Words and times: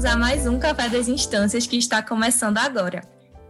bem-vindos 0.00 0.04
a 0.04 0.16
mais 0.16 0.46
um 0.46 0.58
Café 0.58 0.88
das 0.88 1.08
Instâncias 1.08 1.66
que 1.66 1.76
está 1.76 2.02
começando 2.02 2.56
agora. 2.56 3.02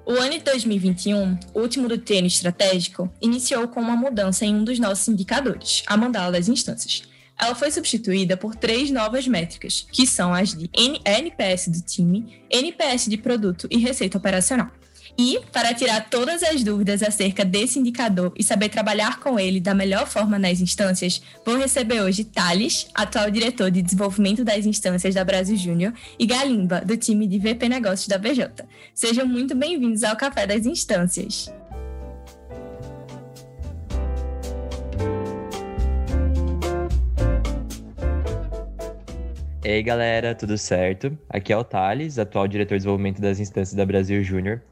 O 0.04 0.12
ano 0.14 0.32
de 0.32 0.40
2021, 0.40 1.38
último 1.54 1.86
do 1.86 1.96
treino 1.96 2.26
estratégico, 2.26 3.08
iniciou 3.20 3.68
com 3.68 3.80
uma 3.80 3.94
mudança 3.94 4.44
em 4.44 4.56
um 4.56 4.64
dos 4.64 4.78
nossos 4.80 5.06
indicadores, 5.06 5.84
a 5.86 5.96
mandala 5.96 6.32
das 6.32 6.48
instâncias. 6.48 7.04
Ela 7.40 7.54
foi 7.54 7.70
substituída 7.70 8.36
por 8.36 8.56
três 8.56 8.90
novas 8.90 9.28
métricas, 9.28 9.86
que 9.92 10.06
são 10.06 10.34
as 10.34 10.52
de 10.52 10.68
NPS 10.74 11.68
do 11.68 11.82
time, 11.82 12.42
NPS 12.50 13.06
de 13.08 13.16
produto 13.16 13.68
e 13.70 13.78
receita 13.78 14.18
operacional. 14.18 14.70
E, 15.22 15.38
para 15.52 15.74
tirar 15.74 16.08
todas 16.08 16.42
as 16.42 16.64
dúvidas 16.64 17.02
acerca 17.02 17.44
desse 17.44 17.78
indicador 17.78 18.32
e 18.38 18.42
saber 18.42 18.70
trabalhar 18.70 19.20
com 19.20 19.38
ele 19.38 19.60
da 19.60 19.74
melhor 19.74 20.06
forma 20.06 20.38
nas 20.38 20.62
instâncias, 20.62 21.20
vou 21.44 21.58
receber 21.58 22.00
hoje 22.00 22.24
Thales, 22.24 22.88
atual 22.94 23.30
diretor 23.30 23.70
de 23.70 23.82
desenvolvimento 23.82 24.42
das 24.42 24.64
instâncias 24.64 25.14
da 25.14 25.22
Brasil 25.22 25.58
Júnior, 25.58 25.92
e 26.18 26.24
Galimba, 26.24 26.80
do 26.80 26.96
time 26.96 27.26
de 27.26 27.38
VP 27.38 27.68
Negócios 27.68 28.08
da 28.08 28.16
BJ. 28.16 28.64
Sejam 28.94 29.26
muito 29.26 29.54
bem-vindos 29.54 30.02
ao 30.04 30.16
Café 30.16 30.46
das 30.46 30.64
Instâncias. 30.64 31.52
Ei 39.62 39.82
galera, 39.82 40.34
tudo 40.34 40.56
certo? 40.56 41.14
Aqui 41.28 41.52
é 41.52 41.56
o 41.58 41.62
Thales, 41.62 42.18
atual 42.18 42.48
diretor 42.48 42.76
de 42.76 42.78
desenvolvimento 42.78 43.20
das 43.20 43.38
instâncias 43.38 43.74
da 43.74 43.84
Brasil 43.84 44.24
Júnior. 44.24 44.62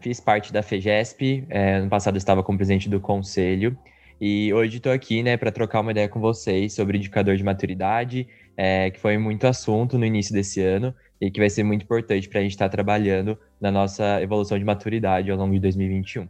Fiz 0.00 0.20
parte 0.20 0.52
da 0.52 0.62
FEGESP, 0.62 1.44
é, 1.48 1.74
ano 1.74 1.90
passado 1.90 2.16
estava 2.16 2.42
como 2.42 2.56
presidente 2.56 2.88
do 2.88 3.00
conselho, 3.00 3.76
e 4.20 4.52
hoje 4.52 4.78
estou 4.78 4.92
aqui 4.92 5.22
né, 5.22 5.36
para 5.36 5.52
trocar 5.52 5.80
uma 5.80 5.92
ideia 5.92 6.08
com 6.08 6.20
vocês 6.20 6.72
sobre 6.72 6.98
indicador 6.98 7.36
de 7.36 7.44
maturidade, 7.44 8.26
é, 8.56 8.90
que 8.90 8.98
foi 8.98 9.16
muito 9.16 9.46
assunto 9.46 9.96
no 9.96 10.04
início 10.04 10.32
desse 10.32 10.60
ano 10.60 10.94
e 11.20 11.30
que 11.30 11.38
vai 11.38 11.48
ser 11.48 11.62
muito 11.62 11.82
importante 11.82 12.28
para 12.28 12.40
a 12.40 12.42
gente 12.42 12.52
estar 12.52 12.66
tá 12.66 12.70
trabalhando 12.70 13.38
na 13.60 13.70
nossa 13.70 14.20
evolução 14.20 14.58
de 14.58 14.64
maturidade 14.64 15.30
ao 15.30 15.36
longo 15.36 15.54
de 15.54 15.60
2021. 15.60 16.28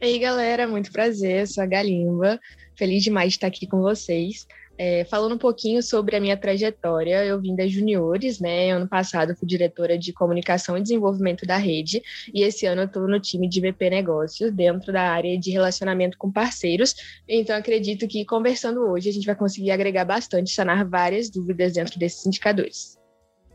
Ei, 0.00 0.18
galera, 0.18 0.66
muito 0.66 0.92
prazer, 0.92 1.40
eu 1.40 1.46
sou 1.46 1.64
a 1.64 1.66
Galimba, 1.66 2.38
feliz 2.76 3.02
demais 3.02 3.30
de 3.30 3.36
estar 3.36 3.46
aqui 3.46 3.66
com 3.66 3.80
vocês. 3.80 4.46
É, 4.76 5.04
falando 5.04 5.36
um 5.36 5.38
pouquinho 5.38 5.82
sobre 5.82 6.16
a 6.16 6.20
minha 6.20 6.36
trajetória, 6.36 7.24
eu 7.24 7.40
vim 7.40 7.54
das 7.54 7.70
juniores, 7.70 8.40
né? 8.40 8.72
Ano 8.72 8.88
passado 8.88 9.34
fui 9.36 9.46
diretora 9.46 9.96
de 9.96 10.12
comunicação 10.12 10.76
e 10.76 10.82
desenvolvimento 10.82 11.46
da 11.46 11.56
rede, 11.56 12.02
e 12.32 12.42
esse 12.42 12.66
ano 12.66 12.82
eu 12.82 12.86
estou 12.86 13.06
no 13.06 13.20
time 13.20 13.48
de 13.48 13.60
VP 13.60 13.90
Negócios, 13.90 14.52
dentro 14.52 14.92
da 14.92 15.02
área 15.02 15.38
de 15.38 15.50
relacionamento 15.50 16.18
com 16.18 16.30
parceiros. 16.30 16.94
Então, 17.28 17.56
acredito 17.56 18.08
que 18.08 18.24
conversando 18.24 18.80
hoje 18.80 19.08
a 19.08 19.12
gente 19.12 19.26
vai 19.26 19.36
conseguir 19.36 19.70
agregar 19.70 20.04
bastante, 20.04 20.50
sanar 20.50 20.84
várias 20.84 21.30
dúvidas 21.30 21.72
dentro 21.74 21.98
desses 21.98 22.26
indicadores. 22.26 22.98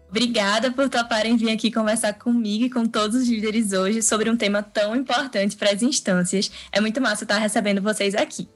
Obrigada 0.10 0.72
por 0.72 0.90
toparem 0.90 1.38
vir 1.38 1.52
aqui 1.52 1.70
conversar 1.70 2.14
comigo 2.14 2.66
e 2.66 2.70
com 2.70 2.86
todos 2.86 3.16
os 3.16 3.30
líderes 3.30 3.74
hoje 3.74 4.02
sobre 4.02 4.30
um 4.30 4.36
tema 4.36 4.64
tão 4.64 4.96
importante 4.96 5.56
para 5.56 5.72
as 5.72 5.84
instâncias. 5.84 6.50
É 6.72 6.82
muito 6.82 7.00
massa 7.00 7.26
estar 7.26 7.38
recebendo 7.38 7.82
vocês 7.82 8.16
aqui. 8.16 8.48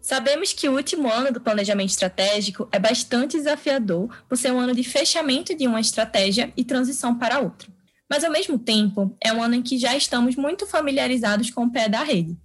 Sabemos 0.00 0.52
que 0.52 0.68
o 0.68 0.76
último 0.76 1.10
ano 1.10 1.30
do 1.30 1.40
planejamento 1.40 1.90
estratégico 1.90 2.68
é 2.72 2.78
bastante 2.78 3.36
desafiador 3.36 4.08
por 4.28 4.36
ser 4.36 4.50
um 4.50 4.58
ano 4.58 4.74
de 4.74 4.82
fechamento 4.82 5.54
de 5.54 5.66
uma 5.66 5.80
estratégia 5.80 6.52
e 6.56 6.64
transição 6.64 7.18
para 7.18 7.40
outra. 7.40 7.68
Mas, 8.08 8.24
ao 8.24 8.32
mesmo 8.32 8.58
tempo, 8.58 9.16
é 9.22 9.32
um 9.32 9.42
ano 9.42 9.56
em 9.56 9.62
que 9.62 9.78
já 9.78 9.94
estamos 9.94 10.34
muito 10.36 10.66
familiarizados 10.66 11.50
com 11.50 11.64
o 11.64 11.70
pé 11.70 11.88
da 11.88 12.02
rede. 12.02 12.36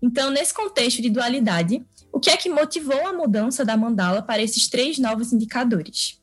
Então, 0.00 0.30
nesse 0.30 0.54
contexto 0.54 1.02
de 1.02 1.10
dualidade, 1.10 1.84
o 2.12 2.20
que 2.20 2.30
é 2.30 2.36
que 2.36 2.48
motivou 2.48 3.06
a 3.06 3.12
mudança 3.12 3.64
da 3.64 3.76
mandala 3.76 4.22
para 4.22 4.42
esses 4.42 4.68
três 4.68 4.98
novos 4.98 5.32
indicadores? 5.32 6.20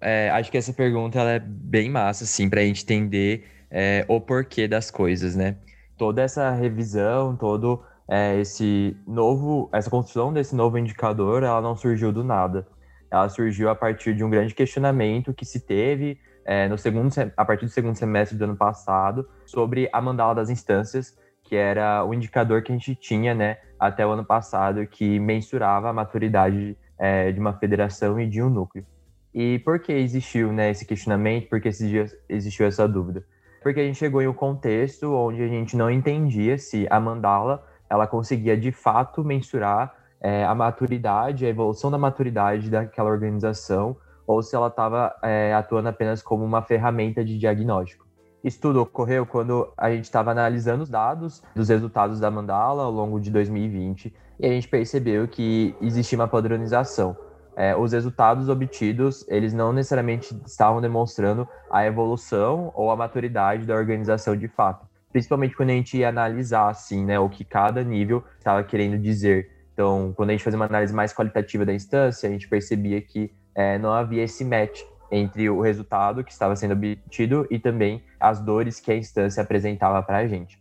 É, 0.00 0.30
acho 0.30 0.50
que 0.50 0.56
essa 0.56 0.72
pergunta 0.72 1.18
ela 1.18 1.32
é 1.32 1.38
bem 1.38 1.90
massa, 1.90 2.24
assim, 2.24 2.48
para 2.48 2.60
a 2.60 2.64
gente 2.64 2.82
entender 2.82 3.46
é, 3.70 4.04
o 4.08 4.20
porquê 4.20 4.66
das 4.66 4.90
coisas, 4.90 5.36
né? 5.36 5.56
Toda 5.98 6.22
essa 6.22 6.50
revisão, 6.50 7.36
todo 7.36 7.82
é, 8.10 8.40
esse 8.40 8.96
novo, 9.06 9.70
essa 9.72 9.88
construção 9.88 10.32
desse 10.32 10.52
novo 10.56 10.76
indicador, 10.76 11.44
ela 11.44 11.60
não 11.60 11.76
surgiu 11.76 12.10
do 12.10 12.24
nada. 12.24 12.66
Ela 13.08 13.28
surgiu 13.28 13.70
a 13.70 13.74
partir 13.74 14.14
de 14.16 14.24
um 14.24 14.28
grande 14.28 14.52
questionamento 14.52 15.32
que 15.32 15.44
se 15.44 15.60
teve 15.60 16.18
é, 16.44 16.68
no 16.68 16.76
segundo, 16.76 17.08
a 17.36 17.44
partir 17.44 17.66
do 17.66 17.70
segundo 17.70 17.94
semestre 17.94 18.36
do 18.36 18.42
ano 18.42 18.56
passado 18.56 19.28
sobre 19.46 19.88
a 19.92 20.00
mandala 20.00 20.34
das 20.34 20.50
instâncias, 20.50 21.16
que 21.44 21.54
era 21.54 22.04
o 22.04 22.12
indicador 22.12 22.62
que 22.62 22.72
a 22.72 22.74
gente 22.76 22.96
tinha, 22.96 23.32
né, 23.32 23.58
até 23.78 24.04
o 24.04 24.10
ano 24.10 24.24
passado, 24.24 24.84
que 24.88 25.20
mensurava 25.20 25.90
a 25.90 25.92
maturidade 25.92 26.76
é, 26.98 27.30
de 27.30 27.38
uma 27.38 27.52
federação 27.52 28.18
e 28.18 28.28
de 28.28 28.42
um 28.42 28.50
núcleo. 28.50 28.84
E 29.32 29.60
por 29.60 29.78
que 29.78 29.92
existiu, 29.92 30.52
né, 30.52 30.70
esse 30.70 30.84
questionamento? 30.84 31.48
Por 31.48 31.60
que 31.60 31.68
existiu 31.68 32.66
essa 32.66 32.88
dúvida? 32.88 33.24
Porque 33.62 33.78
a 33.78 33.84
gente 33.84 33.98
chegou 33.98 34.20
em 34.20 34.26
um 34.26 34.34
contexto 34.34 35.14
onde 35.14 35.42
a 35.42 35.48
gente 35.48 35.76
não 35.76 35.88
entendia 35.88 36.58
se 36.58 36.88
a 36.90 36.98
mandala 36.98 37.69
ela 37.90 38.06
conseguia 38.06 38.56
de 38.56 38.70
fato 38.70 39.24
mensurar 39.24 39.92
é, 40.20 40.44
a 40.44 40.54
maturidade, 40.54 41.44
a 41.44 41.48
evolução 41.48 41.90
da 41.90 41.98
maturidade 41.98 42.70
daquela 42.70 43.10
organização, 43.10 43.96
ou 44.26 44.42
se 44.42 44.54
ela 44.54 44.68
estava 44.68 45.12
é, 45.22 45.52
atuando 45.52 45.88
apenas 45.88 46.22
como 46.22 46.44
uma 46.44 46.62
ferramenta 46.62 47.24
de 47.24 47.36
diagnóstico. 47.36 48.06
Isso 48.44 48.60
tudo 48.60 48.80
ocorreu 48.80 49.26
quando 49.26 49.72
a 49.76 49.90
gente 49.90 50.04
estava 50.04 50.30
analisando 50.30 50.84
os 50.84 50.88
dados 50.88 51.42
dos 51.54 51.68
resultados 51.68 52.20
da 52.20 52.30
Mandala 52.30 52.84
ao 52.84 52.90
longo 52.90 53.20
de 53.20 53.30
2020 53.30 54.14
e 54.38 54.46
a 54.46 54.48
gente 54.48 54.68
percebeu 54.68 55.26
que 55.26 55.74
existia 55.80 56.16
uma 56.16 56.28
padronização. 56.28 57.16
É, 57.56 57.76
os 57.76 57.92
resultados 57.92 58.48
obtidos, 58.48 59.26
eles 59.28 59.52
não 59.52 59.72
necessariamente 59.72 60.34
estavam 60.46 60.80
demonstrando 60.80 61.46
a 61.70 61.84
evolução 61.84 62.72
ou 62.74 62.90
a 62.90 62.96
maturidade 62.96 63.66
da 63.66 63.74
organização 63.74 64.34
de 64.36 64.48
fato 64.48 64.89
principalmente 65.12 65.56
quando 65.56 65.70
a 65.70 65.74
gente 65.74 65.98
ia 65.98 66.08
analisar, 66.08 66.68
assim, 66.68 67.04
né, 67.04 67.18
o 67.18 67.28
que 67.28 67.44
cada 67.44 67.82
nível 67.82 68.24
estava 68.38 68.62
querendo 68.62 68.98
dizer. 68.98 69.50
Então, 69.72 70.12
quando 70.16 70.30
a 70.30 70.32
gente 70.32 70.44
fazia 70.44 70.58
uma 70.58 70.66
análise 70.66 70.92
mais 70.92 71.12
qualitativa 71.12 71.64
da 71.64 71.72
instância, 71.72 72.28
a 72.28 72.32
gente 72.32 72.48
percebia 72.48 73.00
que 73.00 73.32
é, 73.54 73.78
não 73.78 73.92
havia 73.92 74.22
esse 74.22 74.44
match 74.44 74.82
entre 75.10 75.50
o 75.50 75.60
resultado 75.60 76.22
que 76.22 76.30
estava 76.30 76.54
sendo 76.54 76.72
obtido 76.72 77.46
e 77.50 77.58
também 77.58 78.02
as 78.18 78.40
dores 78.40 78.78
que 78.78 78.92
a 78.92 78.96
instância 78.96 79.42
apresentava 79.42 80.02
para 80.02 80.18
a 80.18 80.26
gente. 80.26 80.60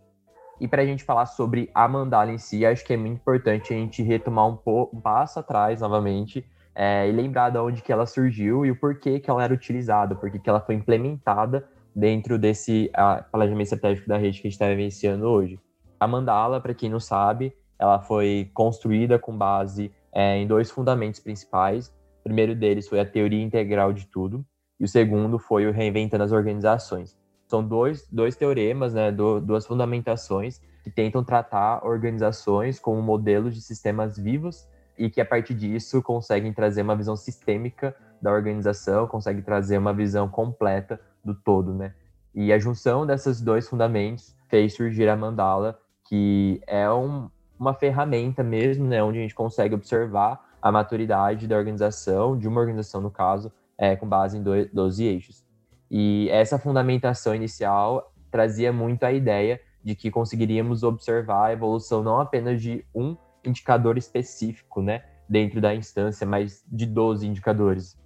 E 0.59 0.67
para 0.67 0.81
a 0.81 0.85
gente 0.85 1.03
falar 1.03 1.25
sobre 1.25 1.69
a 1.73 1.87
mandala 1.87 2.31
em 2.31 2.37
si, 2.37 2.65
acho 2.65 2.83
que 2.83 2.93
é 2.93 2.97
muito 2.97 3.17
importante 3.17 3.73
a 3.73 3.77
gente 3.77 4.03
retomar 4.03 4.47
um, 4.47 4.57
pouco, 4.57 4.97
um 4.97 4.99
passo 4.99 5.39
atrás 5.39 5.79
novamente 5.79 6.45
é, 6.75 7.07
e 7.07 7.11
lembrar 7.11 7.49
de 7.49 7.57
onde 7.57 7.81
que 7.81 7.91
ela 7.91 8.05
surgiu 8.05 8.65
e 8.65 8.71
o 8.71 8.75
porquê 8.75 9.19
que 9.19 9.29
ela 9.29 9.43
era 9.43 9.53
utilizada, 9.53 10.15
porque 10.15 10.39
que 10.39 10.49
ela 10.49 10.59
foi 10.59 10.75
implementada 10.75 11.65
dentro 11.95 12.37
desse 12.37 12.91
planejamento 13.31 13.73
estratégico 13.73 14.07
da 14.07 14.17
rede 14.17 14.41
que 14.41 14.47
a 14.47 14.49
gente 14.49 14.53
está 14.53 14.67
vivenciando 14.67 15.25
hoje. 15.25 15.59
A 15.99 16.07
mandala, 16.07 16.61
para 16.61 16.73
quem 16.73 16.89
não 16.89 16.99
sabe, 16.99 17.53
ela 17.77 17.99
foi 17.99 18.49
construída 18.53 19.17
com 19.19 19.37
base 19.37 19.91
é, 20.11 20.37
em 20.37 20.47
dois 20.47 20.71
fundamentos 20.71 21.19
principais. 21.19 21.87
O 22.19 22.23
primeiro 22.23 22.55
deles 22.55 22.87
foi 22.87 22.99
a 22.99 23.05
teoria 23.05 23.41
integral 23.41 23.93
de 23.93 24.05
tudo, 24.05 24.45
e 24.79 24.85
o 24.85 24.87
segundo 24.87 25.37
foi 25.37 25.65
o 25.65 25.71
reinventando 25.71 26.23
as 26.23 26.31
organizações. 26.31 27.17
São 27.47 27.63
dois, 27.63 28.07
dois 28.11 28.35
teoremas, 28.35 28.93
né, 28.93 29.11
do, 29.11 29.41
duas 29.41 29.65
fundamentações 29.65 30.61
que 30.83 30.91
tentam 30.91 31.23
tratar 31.23 31.85
organizações 31.85 32.79
como 32.79 33.01
modelos 33.01 33.55
de 33.55 33.61
sistemas 33.61 34.17
vivos 34.17 34.67
e 34.97 35.09
que, 35.09 35.19
a 35.19 35.25
partir 35.25 35.53
disso, 35.53 36.01
conseguem 36.01 36.53
trazer 36.53 36.81
uma 36.81 36.95
visão 36.95 37.15
sistêmica 37.15 37.95
da 38.21 38.31
organização, 38.31 39.07
conseguem 39.07 39.41
trazer 39.41 39.77
uma 39.77 39.93
visão 39.93 40.27
completa 40.27 40.99
do 41.23 41.33
todo, 41.33 41.73
né? 41.73 41.93
E 42.33 42.53
a 42.53 42.59
junção 42.59 43.05
desses 43.05 43.41
dois 43.41 43.67
fundamentos 43.67 44.35
fez 44.47 44.73
surgir 44.75 45.09
a 45.09 45.15
mandala, 45.15 45.79
que 46.07 46.61
é 46.67 46.89
um, 46.89 47.29
uma 47.59 47.73
ferramenta 47.73 48.43
mesmo, 48.43 48.85
né, 48.87 49.03
onde 49.03 49.19
a 49.19 49.21
gente 49.21 49.35
consegue 49.35 49.75
observar 49.75 50.39
a 50.61 50.71
maturidade 50.71 51.47
da 51.47 51.57
organização, 51.57 52.37
de 52.37 52.47
uma 52.47 52.59
organização 52.59 53.01
no 53.01 53.11
caso, 53.11 53.51
é, 53.77 53.95
com 53.95 54.07
base 54.07 54.37
em 54.37 54.43
12 54.43 55.03
eixos. 55.03 55.43
E 55.89 56.27
essa 56.31 56.59
fundamentação 56.59 57.33
inicial 57.33 58.13
trazia 58.29 58.71
muito 58.71 59.03
a 59.03 59.11
ideia 59.11 59.59
de 59.83 59.95
que 59.95 60.11
conseguiríamos 60.11 60.83
observar 60.83 61.47
a 61.47 61.53
evolução 61.53 62.03
não 62.03 62.19
apenas 62.19 62.61
de 62.61 62.85
um 62.93 63.15
indicador 63.43 63.97
específico, 63.97 64.81
né, 64.81 65.03
dentro 65.27 65.61
da 65.61 65.73
instância, 65.73 66.27
mas 66.27 66.63
de 66.67 66.85
12 66.85 67.25
indicadores 67.27 67.97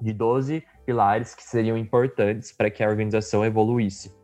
de 0.00 0.12
12 0.12 0.64
pilares 0.84 1.34
que 1.34 1.42
seriam 1.42 1.76
importantes 1.76 2.52
para 2.52 2.70
que 2.70 2.82
a 2.82 2.88
organização 2.88 3.44
evoluísse 3.44 4.14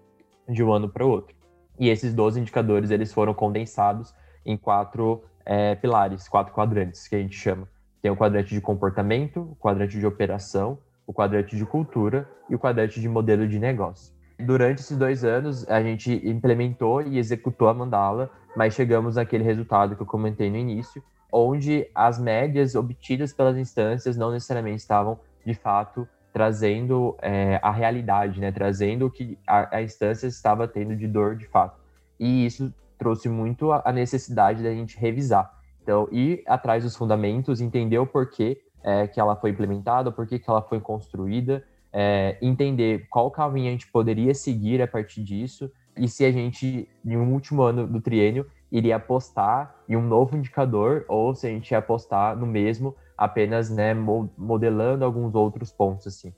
de 0.48 0.62
um 0.62 0.72
ano 0.72 0.88
para 0.88 1.04
o 1.04 1.10
outro. 1.10 1.36
E 1.78 1.88
esses 1.88 2.14
12 2.14 2.40
indicadores 2.40 2.90
eles 2.90 3.12
foram 3.12 3.34
condensados 3.34 4.14
em 4.44 4.56
quatro 4.56 5.22
é, 5.44 5.74
pilares, 5.74 6.28
quatro 6.28 6.54
quadrantes 6.54 7.06
que 7.06 7.16
a 7.16 7.18
gente 7.18 7.36
chama. 7.36 7.68
Tem 8.00 8.10
o 8.10 8.16
quadrante 8.16 8.54
de 8.54 8.60
comportamento, 8.60 9.40
o 9.40 9.56
quadrante 9.56 9.98
de 9.98 10.06
operação, 10.06 10.78
o 11.06 11.12
quadrante 11.12 11.56
de 11.56 11.64
cultura 11.64 12.28
e 12.48 12.54
o 12.54 12.58
quadrante 12.58 13.00
de 13.00 13.08
modelo 13.08 13.46
de 13.46 13.58
negócio. 13.58 14.14
Durante 14.38 14.80
esses 14.80 14.96
dois 14.96 15.24
anos, 15.24 15.66
a 15.68 15.82
gente 15.82 16.20
implementou 16.28 17.00
e 17.00 17.18
executou 17.18 17.68
a 17.68 17.74
mandala, 17.74 18.30
mas 18.54 18.74
chegamos 18.74 19.16
naquele 19.16 19.44
resultado 19.44 19.96
que 19.96 20.02
eu 20.02 20.06
comentei 20.06 20.50
no 20.50 20.56
início, 20.56 21.02
onde 21.32 21.88
as 21.94 22.18
médias 22.18 22.74
obtidas 22.74 23.32
pelas 23.32 23.56
instâncias 23.56 24.16
não 24.16 24.30
necessariamente 24.30 24.78
estavam 24.78 25.18
de 25.46 25.54
fato 25.54 26.06
trazendo 26.32 27.16
é, 27.22 27.58
a 27.62 27.70
realidade, 27.70 28.40
né? 28.40 28.52
Trazendo 28.52 29.06
o 29.06 29.10
que 29.10 29.38
a, 29.46 29.78
a, 29.78 29.82
instância 29.82 30.26
estava 30.26 30.68
tendo 30.68 30.94
de 30.94 31.08
dor 31.08 31.34
de 31.34 31.46
fato. 31.46 31.80
E 32.20 32.44
isso 32.44 32.74
trouxe 32.98 33.26
muito 33.26 33.72
a, 33.72 33.80
a 33.86 33.90
necessidade 33.90 34.62
da 34.62 34.70
gente 34.70 34.98
revisar. 34.98 35.50
Então, 35.82 36.06
ir 36.12 36.42
atrás 36.46 36.84
dos 36.84 36.94
fundamentos, 36.94 37.60
entender 37.60 37.98
o 37.98 38.06
porquê 38.06 38.60
é, 38.84 39.06
que 39.06 39.18
ela 39.18 39.34
foi 39.34 39.48
implementada, 39.48 40.10
o 40.10 40.12
porquê 40.12 40.38
que 40.38 40.50
ela 40.50 40.60
foi 40.60 40.78
construída, 40.78 41.64
é, 41.90 42.36
entender 42.42 43.06
qual 43.08 43.30
caminho 43.30 43.68
a 43.68 43.72
gente 43.72 43.90
poderia 43.90 44.34
seguir 44.34 44.82
a 44.82 44.86
partir 44.86 45.22
disso 45.22 45.72
e 45.96 46.06
se 46.06 46.24
a 46.24 46.30
gente, 46.30 46.86
em 47.02 47.16
um 47.16 47.32
último 47.32 47.62
ano 47.62 47.86
do 47.86 48.00
triênio, 48.00 48.46
iria 48.70 48.96
apostar 48.96 49.74
em 49.88 49.96
um 49.96 50.02
novo 50.02 50.36
indicador 50.36 51.06
ou 51.08 51.34
se 51.34 51.46
a 51.46 51.50
gente 51.50 51.70
ia 51.70 51.78
apostar 51.78 52.36
no 52.36 52.46
mesmo 52.46 52.94
apenas 53.16 53.70
né, 53.70 53.94
modelando 53.94 55.04
alguns 55.04 55.34
outros 55.34 55.72
pontos 55.72 56.06
assim. 56.06 56.34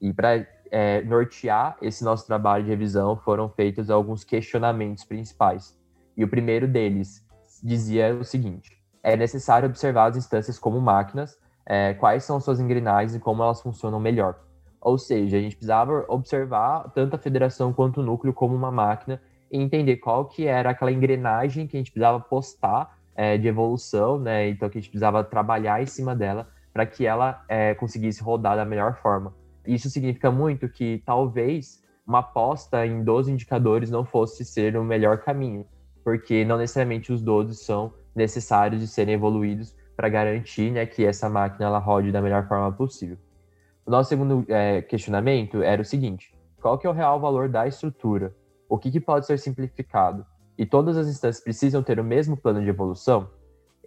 E 0.00 0.12
para 0.12 0.46
é, 0.70 1.02
nortear 1.02 1.76
esse 1.82 2.02
nosso 2.02 2.26
trabalho 2.26 2.64
de 2.64 2.70
revisão 2.70 3.16
foram 3.16 3.48
feitos 3.48 3.90
alguns 3.90 4.24
questionamentos 4.24 5.04
principais. 5.04 5.78
E 6.16 6.24
o 6.24 6.28
primeiro 6.28 6.66
deles 6.66 7.24
dizia 7.62 8.14
o 8.14 8.24
seguinte: 8.24 8.82
é 9.02 9.16
necessário 9.16 9.68
observar 9.68 10.10
as 10.10 10.16
instâncias 10.16 10.58
como 10.58 10.80
máquinas, 10.80 11.38
é, 11.66 11.94
quais 11.94 12.24
são 12.24 12.40
suas 12.40 12.58
engrenagens 12.58 13.14
e 13.14 13.20
como 13.20 13.42
elas 13.42 13.60
funcionam 13.60 14.00
melhor. 14.00 14.40
Ou 14.80 14.98
seja, 14.98 15.36
a 15.36 15.40
gente 15.40 15.54
precisava 15.54 16.04
observar 16.08 16.90
tanto 16.94 17.14
a 17.14 17.18
federação 17.18 17.72
quanto 17.72 18.00
o 18.00 18.02
núcleo 18.02 18.32
como 18.32 18.54
uma 18.54 18.70
máquina 18.70 19.20
e 19.50 19.58
entender 19.58 19.98
qual 19.98 20.24
que 20.24 20.46
era 20.46 20.70
aquela 20.70 20.90
engrenagem 20.90 21.66
que 21.66 21.76
a 21.76 21.80
gente 21.80 21.92
precisava 21.92 22.18
postar 22.18 22.98
é, 23.14 23.36
de 23.36 23.48
evolução, 23.48 24.18
né? 24.18 24.48
Então 24.48 24.68
que 24.68 24.78
a 24.78 24.80
gente 24.80 24.90
precisava 24.90 25.22
trabalhar 25.22 25.82
em 25.82 25.86
cima 25.86 26.14
dela 26.14 26.48
para 26.72 26.86
que 26.86 27.06
ela 27.06 27.44
é, 27.48 27.74
conseguisse 27.74 28.22
rodar 28.22 28.56
da 28.56 28.64
melhor 28.64 28.96
forma. 28.96 29.34
Isso 29.66 29.90
significa 29.90 30.30
muito 30.30 30.68
que 30.68 31.02
talvez 31.04 31.82
uma 32.06 32.20
aposta 32.20 32.84
em 32.86 33.04
12 33.04 33.30
indicadores 33.30 33.90
não 33.90 34.04
fosse 34.04 34.44
ser 34.44 34.76
o 34.76 34.84
melhor 34.84 35.18
caminho, 35.18 35.66
porque 36.02 36.44
não 36.44 36.58
necessariamente 36.58 37.12
os 37.12 37.22
12 37.22 37.54
são 37.56 37.92
necessários 38.14 38.80
de 38.80 38.88
serem 38.88 39.14
evoluídos 39.14 39.76
para 39.96 40.08
garantir 40.08 40.70
né, 40.70 40.84
que 40.86 41.04
essa 41.04 41.28
máquina 41.28 41.66
ela 41.66 41.78
rode 41.78 42.10
da 42.10 42.20
melhor 42.20 42.48
forma 42.48 42.72
possível. 42.72 43.16
O 43.84 43.90
nosso 43.90 44.08
segundo 44.08 44.44
é, 44.48 44.82
questionamento 44.82 45.62
era 45.62 45.82
o 45.82 45.84
seguinte: 45.84 46.34
qual 46.60 46.78
que 46.78 46.86
é 46.86 46.90
o 46.90 46.92
real 46.92 47.20
valor 47.20 47.48
da 47.48 47.66
estrutura? 47.66 48.34
O 48.68 48.78
que, 48.78 48.90
que 48.90 49.00
pode 49.00 49.26
ser 49.26 49.38
simplificado? 49.38 50.24
E 50.56 50.66
todas 50.66 50.96
as 50.96 51.08
instâncias 51.08 51.42
precisam 51.42 51.82
ter 51.82 51.98
o 51.98 52.04
mesmo 52.04 52.36
plano 52.36 52.62
de 52.62 52.68
evolução, 52.68 53.28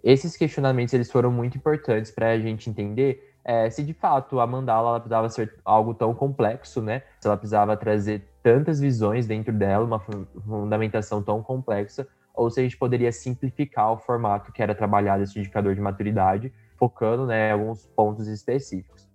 esses 0.02 0.36
questionamentos 0.36 0.94
eles 0.94 1.10
foram 1.10 1.32
muito 1.32 1.56
importantes 1.56 2.10
para 2.10 2.30
a 2.30 2.38
gente 2.38 2.70
entender 2.70 3.34
é, 3.44 3.70
se 3.70 3.82
de 3.82 3.94
fato 3.94 4.40
a 4.40 4.46
mandala 4.46 4.98
precisava 4.98 5.28
ser 5.28 5.54
algo 5.64 5.94
tão 5.94 6.12
complexo, 6.12 6.82
né? 6.82 7.02
Se 7.20 7.28
ela 7.28 7.36
precisava 7.36 7.76
trazer 7.76 8.24
tantas 8.42 8.80
visões 8.80 9.26
dentro 9.26 9.52
dela, 9.52 9.84
uma 9.84 10.00
fundamentação 10.00 11.22
tão 11.22 11.42
complexa, 11.42 12.06
ou 12.34 12.50
se 12.50 12.60
a 12.60 12.62
gente 12.62 12.76
poderia 12.76 13.10
simplificar 13.12 13.92
o 13.92 13.98
formato 13.98 14.52
que 14.52 14.62
era 14.62 14.74
trabalhado 14.74 15.22
esse 15.22 15.38
indicador 15.38 15.74
de 15.74 15.80
maturidade, 15.80 16.52
focando 16.76 17.24
né, 17.24 17.48
em 17.48 17.52
alguns 17.52 17.86
pontos 17.86 18.26
específicos. 18.26 19.08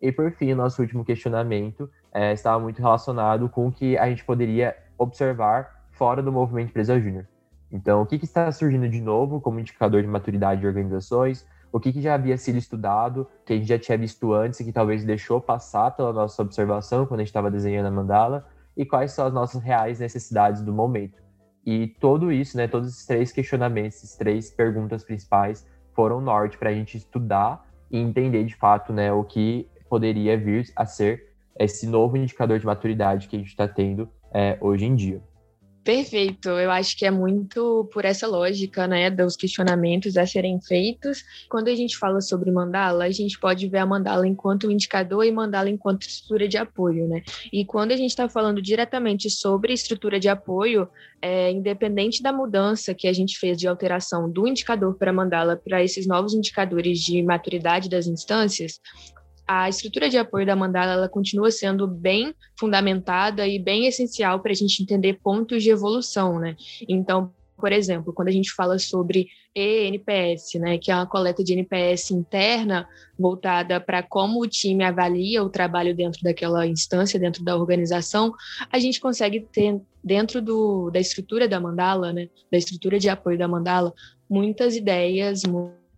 E 0.00 0.12
por 0.12 0.30
fim, 0.32 0.52
o 0.52 0.56
nosso 0.56 0.80
último 0.80 1.04
questionamento 1.04 1.90
é, 2.12 2.32
estava 2.32 2.58
muito 2.58 2.80
relacionado 2.80 3.48
com 3.48 3.66
o 3.66 3.72
que 3.72 3.98
a 3.98 4.08
gente 4.08 4.24
poderia 4.24 4.76
observar 4.96 5.77
fora 5.98 6.22
do 6.22 6.32
movimento 6.32 6.70
empresa 6.70 6.98
júnior. 6.98 7.26
Então, 7.70 8.00
o 8.00 8.06
que, 8.06 8.18
que, 8.18 8.24
está 8.24 8.50
surgindo 8.52 8.88
de 8.88 9.00
novo 9.00 9.40
como 9.40 9.60
indicador 9.60 10.00
de 10.00 10.08
maturidade 10.08 10.60
de 10.60 10.66
organizações? 10.66 11.44
O 11.70 11.78
que, 11.78 11.92
que, 11.92 12.00
já 12.00 12.14
havia 12.14 12.38
sido 12.38 12.56
estudado, 12.56 13.28
que 13.44 13.52
a 13.52 13.56
gente 13.56 13.68
já 13.68 13.78
tinha 13.78 13.98
visto 13.98 14.32
antes 14.32 14.60
e 14.60 14.64
que 14.64 14.72
talvez 14.72 15.04
deixou 15.04 15.40
passar 15.40 15.90
pela 15.90 16.12
nossa 16.12 16.40
observação 16.40 17.04
quando 17.04 17.20
a 17.20 17.22
gente 17.24 17.28
estava 17.28 17.50
desenhando 17.50 17.86
a 17.86 17.90
mandala? 17.90 18.46
E 18.74 18.86
quais 18.86 19.12
são 19.12 19.26
as 19.26 19.34
nossas 19.34 19.60
reais 19.60 19.98
necessidades 19.98 20.62
do 20.62 20.72
momento? 20.72 21.20
E 21.66 21.88
tudo 22.00 22.32
isso, 22.32 22.56
né, 22.56 22.66
todos 22.68 22.88
esses 22.88 23.04
três 23.04 23.32
questionamentos, 23.32 23.98
essas 23.98 24.16
três 24.16 24.50
perguntas 24.50 25.04
principais 25.04 25.66
foram 25.94 26.20
norte 26.20 26.56
para 26.56 26.70
a 26.70 26.72
gente 26.72 26.96
estudar 26.96 27.66
e 27.90 27.98
entender 27.98 28.44
de 28.44 28.54
fato 28.54 28.92
né, 28.92 29.12
o 29.12 29.24
que 29.24 29.68
poderia 29.90 30.38
vir 30.38 30.72
a 30.76 30.86
ser 30.86 31.34
esse 31.58 31.86
novo 31.86 32.16
indicador 32.16 32.58
de 32.58 32.64
maturidade 32.64 33.28
que 33.28 33.36
a 33.36 33.38
gente 33.38 33.48
está 33.48 33.66
tendo 33.66 34.08
é, 34.32 34.56
hoje 34.60 34.86
em 34.86 34.94
dia. 34.94 35.20
Perfeito, 35.88 36.50
eu 36.50 36.70
acho 36.70 36.94
que 36.98 37.06
é 37.06 37.10
muito 37.10 37.88
por 37.90 38.04
essa 38.04 38.26
lógica, 38.26 38.86
né, 38.86 39.10
dos 39.10 39.36
questionamentos 39.36 40.18
a 40.18 40.26
serem 40.26 40.60
feitos. 40.60 41.24
Quando 41.48 41.68
a 41.68 41.74
gente 41.74 41.96
fala 41.96 42.20
sobre 42.20 42.50
mandala, 42.50 43.06
a 43.06 43.10
gente 43.10 43.40
pode 43.40 43.66
ver 43.70 43.78
a 43.78 43.86
mandala 43.86 44.28
enquanto 44.28 44.70
indicador 44.70 45.24
e 45.24 45.32
mandala 45.32 45.70
enquanto 45.70 46.02
estrutura 46.02 46.46
de 46.46 46.58
apoio, 46.58 47.08
né? 47.08 47.22
E 47.50 47.64
quando 47.64 47.92
a 47.92 47.96
gente 47.96 48.10
está 48.10 48.28
falando 48.28 48.60
diretamente 48.60 49.30
sobre 49.30 49.72
estrutura 49.72 50.20
de 50.20 50.28
apoio, 50.28 50.86
é, 51.22 51.50
independente 51.50 52.22
da 52.22 52.34
mudança 52.34 52.92
que 52.92 53.08
a 53.08 53.12
gente 53.14 53.38
fez 53.38 53.56
de 53.56 53.66
alteração 53.66 54.30
do 54.30 54.46
indicador 54.46 54.94
para 54.94 55.10
mandala 55.10 55.56
para 55.56 55.82
esses 55.82 56.06
novos 56.06 56.34
indicadores 56.34 56.98
de 56.98 57.22
maturidade 57.22 57.88
das 57.88 58.06
instâncias, 58.06 58.78
a 59.48 59.66
estrutura 59.66 60.10
de 60.10 60.18
apoio 60.18 60.44
da 60.44 60.54
mandala 60.54 60.92
ela 60.92 61.08
continua 61.08 61.50
sendo 61.50 61.86
bem 61.86 62.34
fundamentada 62.60 63.46
e 63.48 63.58
bem 63.58 63.86
essencial 63.86 64.40
para 64.40 64.52
a 64.52 64.54
gente 64.54 64.82
entender 64.82 65.18
pontos 65.22 65.62
de 65.62 65.70
evolução, 65.70 66.38
né? 66.38 66.54
Então, 66.86 67.32
por 67.56 67.72
exemplo, 67.72 68.12
quando 68.12 68.28
a 68.28 68.32
gente 68.32 68.52
fala 68.52 68.78
sobre 68.78 69.26
ENPS, 69.54 70.54
né, 70.60 70.78
que 70.78 70.92
é 70.92 70.94
uma 70.94 71.06
coleta 71.06 71.42
de 71.42 71.54
NPS 71.54 72.12
interna 72.12 72.86
voltada 73.18 73.80
para 73.80 74.02
como 74.02 74.40
o 74.40 74.46
time 74.46 74.84
avalia 74.84 75.42
o 75.42 75.48
trabalho 75.48 75.96
dentro 75.96 76.22
daquela 76.22 76.66
instância, 76.66 77.18
dentro 77.18 77.42
da 77.42 77.56
organização, 77.56 78.32
a 78.70 78.78
gente 78.78 79.00
consegue 79.00 79.40
ter 79.40 79.80
dentro 80.04 80.40
do, 80.40 80.90
da 80.90 81.00
estrutura 81.00 81.48
da 81.48 81.58
mandala, 81.58 82.12
né, 82.12 82.28
da 82.52 82.58
estrutura 82.58 82.98
de 82.98 83.08
apoio 83.08 83.38
da 83.38 83.48
mandala, 83.48 83.92
muitas 84.30 84.76
ideias, 84.76 85.42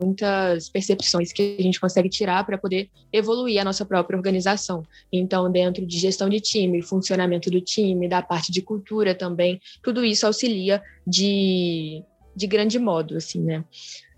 muitas 0.01 0.69
percepções 0.69 1.33
que 1.33 1.57
a 1.59 1.63
gente 1.63 1.81
consegue 1.81 2.09
tirar 2.09 2.45
para 2.45 2.59
poder 2.59 2.91
evoluir 3.13 3.61
a 3.61 3.65
nossa 3.65 3.85
própria 3.85 4.17
organização. 4.17 4.83
Então, 5.13 5.51
dentro 5.51 5.85
de 5.87 5.99
gestão 5.99 6.29
de 6.29 6.41
time, 6.41 6.83
funcionamento 6.83 7.51
do 7.51 7.61
time, 7.61 8.09
da 8.09 8.23
parte 8.23 8.51
de 8.51 8.63
cultura 8.63 9.15
também, 9.15 9.61
tudo 9.83 10.05
isso 10.05 10.27
auxilia 10.27 10.83
de, 11.07 12.03
de 12.35 12.47
grande 12.47 12.79
modo, 12.79 13.17
assim, 13.17 13.41
né? 13.41 13.65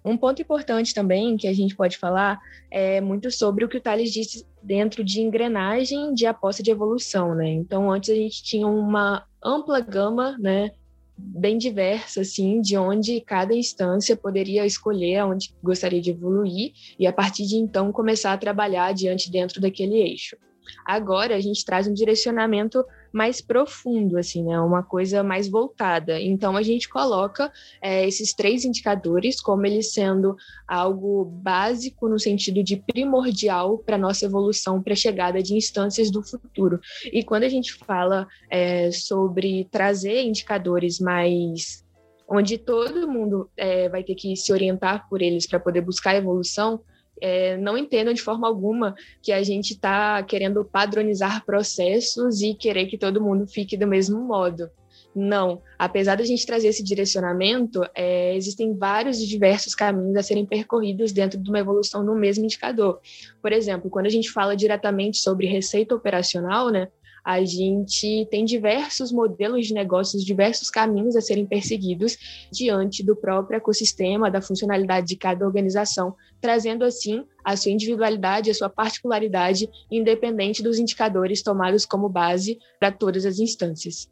Um 0.04 0.16
ponto 0.16 0.42
importante 0.42 0.92
também 0.92 1.36
que 1.36 1.46
a 1.46 1.52
gente 1.52 1.76
pode 1.76 1.96
falar 1.96 2.40
é 2.70 3.00
muito 3.00 3.30
sobre 3.30 3.64
o 3.64 3.68
que 3.68 3.76
o 3.76 3.80
Thales 3.80 4.12
disse 4.12 4.44
dentro 4.60 5.04
de 5.04 5.20
engrenagem 5.20 6.12
de 6.12 6.26
aposta 6.26 6.62
de 6.62 6.70
evolução, 6.70 7.34
né? 7.34 7.48
Então, 7.48 7.90
antes 7.90 8.10
a 8.10 8.14
gente 8.14 8.42
tinha 8.42 8.66
uma 8.66 9.24
ampla 9.42 9.80
gama, 9.80 10.36
né, 10.38 10.72
bem 11.16 11.58
diversa, 11.58 12.22
assim, 12.22 12.60
de 12.60 12.76
onde 12.76 13.20
cada 13.20 13.54
instância 13.54 14.16
poderia 14.16 14.66
escolher 14.66 15.24
onde 15.24 15.54
gostaria 15.62 16.00
de 16.00 16.10
evoluir 16.10 16.72
e, 16.98 17.06
a 17.06 17.12
partir 17.12 17.46
de 17.46 17.56
então, 17.56 17.92
começar 17.92 18.32
a 18.32 18.38
trabalhar 18.38 18.92
diante 18.92 19.30
dentro 19.30 19.60
daquele 19.60 19.96
eixo. 20.00 20.36
Agora, 20.84 21.34
a 21.36 21.40
gente 21.40 21.64
traz 21.64 21.86
um 21.86 21.94
direcionamento 21.94 22.84
mais 23.12 23.40
profundo, 23.40 24.16
assim, 24.16 24.42
né? 24.42 24.58
Uma 24.60 24.82
coisa 24.82 25.22
mais 25.22 25.48
voltada. 25.48 26.20
Então, 26.20 26.56
a 26.56 26.62
gente 26.62 26.88
coloca 26.88 27.52
é, 27.80 28.06
esses 28.06 28.32
três 28.32 28.64
indicadores 28.64 29.40
como 29.40 29.66
eles 29.66 29.92
sendo 29.92 30.34
algo 30.66 31.24
básico 31.24 32.08
no 32.08 32.18
sentido 32.18 32.62
de 32.62 32.76
primordial 32.76 33.78
para 33.78 33.98
nossa 33.98 34.24
evolução, 34.24 34.82
para 34.82 34.94
a 34.94 34.96
chegada 34.96 35.42
de 35.42 35.54
instâncias 35.54 36.10
do 36.10 36.22
futuro. 36.22 36.80
E 37.12 37.22
quando 37.22 37.44
a 37.44 37.48
gente 37.48 37.74
fala 37.74 38.26
é, 38.50 38.90
sobre 38.90 39.68
trazer 39.70 40.22
indicadores 40.22 40.98
mais 40.98 41.82
onde 42.28 42.56
todo 42.56 43.10
mundo 43.10 43.50
é, 43.56 43.90
vai 43.90 44.02
ter 44.02 44.14
que 44.14 44.34
se 44.36 44.52
orientar 44.52 45.06
por 45.08 45.20
eles 45.20 45.46
para 45.46 45.60
poder 45.60 45.82
buscar 45.82 46.14
evolução, 46.14 46.80
é, 47.22 47.56
não 47.56 47.78
entendam 47.78 48.12
de 48.12 48.20
forma 48.20 48.48
alguma 48.48 48.94
que 49.22 49.32
a 49.32 49.42
gente 49.42 49.74
está 49.74 50.22
querendo 50.24 50.64
padronizar 50.64 51.44
processos 51.46 52.42
e 52.42 52.52
querer 52.52 52.86
que 52.86 52.98
todo 52.98 53.22
mundo 53.22 53.46
fique 53.46 53.76
do 53.76 53.86
mesmo 53.86 54.20
modo. 54.20 54.68
Não, 55.14 55.60
apesar 55.78 56.16
da 56.16 56.24
gente 56.24 56.46
trazer 56.46 56.68
esse 56.68 56.82
direcionamento, 56.82 57.82
é, 57.94 58.34
existem 58.34 58.74
vários 58.74 59.20
e 59.20 59.26
diversos 59.26 59.74
caminhos 59.74 60.16
a 60.16 60.22
serem 60.22 60.46
percorridos 60.46 61.12
dentro 61.12 61.38
de 61.38 61.48
uma 61.48 61.58
evolução 61.58 62.02
no 62.02 62.14
mesmo 62.14 62.44
indicador. 62.44 62.98
Por 63.40 63.52
exemplo, 63.52 63.90
quando 63.90 64.06
a 64.06 64.10
gente 64.10 64.30
fala 64.30 64.56
diretamente 64.56 65.18
sobre 65.18 65.46
receita 65.46 65.94
operacional, 65.94 66.70
né, 66.70 66.88
a 67.24 67.44
gente 67.44 68.26
tem 68.30 68.44
diversos 68.44 69.12
modelos 69.12 69.66
de 69.66 69.74
negócios, 69.74 70.24
diversos 70.24 70.70
caminhos 70.70 71.14
a 71.14 71.20
serem 71.20 71.46
perseguidos 71.46 72.16
diante 72.50 73.04
do 73.04 73.14
próprio 73.14 73.56
ecossistema, 73.56 74.30
da 74.30 74.42
funcionalidade 74.42 75.06
de 75.06 75.16
cada 75.16 75.46
organização, 75.46 76.14
trazendo 76.40 76.84
assim 76.84 77.24
a 77.44 77.56
sua 77.56 77.70
individualidade, 77.70 78.50
a 78.50 78.54
sua 78.54 78.68
particularidade, 78.68 79.68
independente 79.90 80.62
dos 80.62 80.78
indicadores 80.78 81.42
tomados 81.42 81.86
como 81.86 82.08
base 82.08 82.58
para 82.80 82.90
todas 82.90 83.24
as 83.24 83.38
instâncias. 83.38 84.10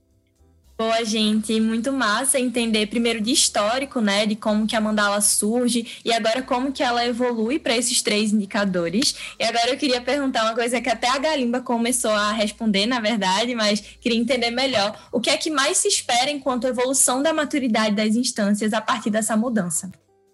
Boa, 0.81 1.05
gente. 1.05 1.61
Muito 1.61 1.93
massa 1.93 2.41
entender 2.41 2.87
primeiro 2.87 3.21
de 3.21 3.31
histórico, 3.31 4.01
né, 4.01 4.25
de 4.25 4.35
como 4.35 4.67
que 4.67 4.75
a 4.75 4.81
mandala 4.81 5.21
surge 5.21 6.01
e 6.03 6.11
agora 6.11 6.41
como 6.41 6.73
que 6.73 6.83
ela 6.83 7.05
evolui 7.05 7.59
para 7.59 7.77
esses 7.77 8.01
três 8.01 8.33
indicadores. 8.33 9.35
E 9.39 9.45
agora 9.45 9.69
eu 9.69 9.77
queria 9.77 10.01
perguntar 10.01 10.43
uma 10.43 10.55
coisa 10.55 10.81
que 10.81 10.89
até 10.89 11.07
a 11.07 11.19
Galimba 11.19 11.61
começou 11.61 12.13
a 12.13 12.33
responder, 12.33 12.87
na 12.87 12.99
verdade, 12.99 13.55
mas 13.55 13.79
queria 14.01 14.19
entender 14.19 14.51
melhor. 14.51 14.99
O 15.13 15.21
que 15.21 15.29
é 15.29 15.37
que 15.37 15.51
mais 15.51 15.77
se 15.77 15.87
espera 15.87 16.31
enquanto 16.31 16.67
evolução 16.67 17.23
da 17.23 17.35
maturidade 17.35 17.95
das 17.95 18.17
instâncias 18.17 18.73
a 18.73 18.81
partir 18.81 19.11
dessa 19.11 19.37
mudança? 19.37 19.93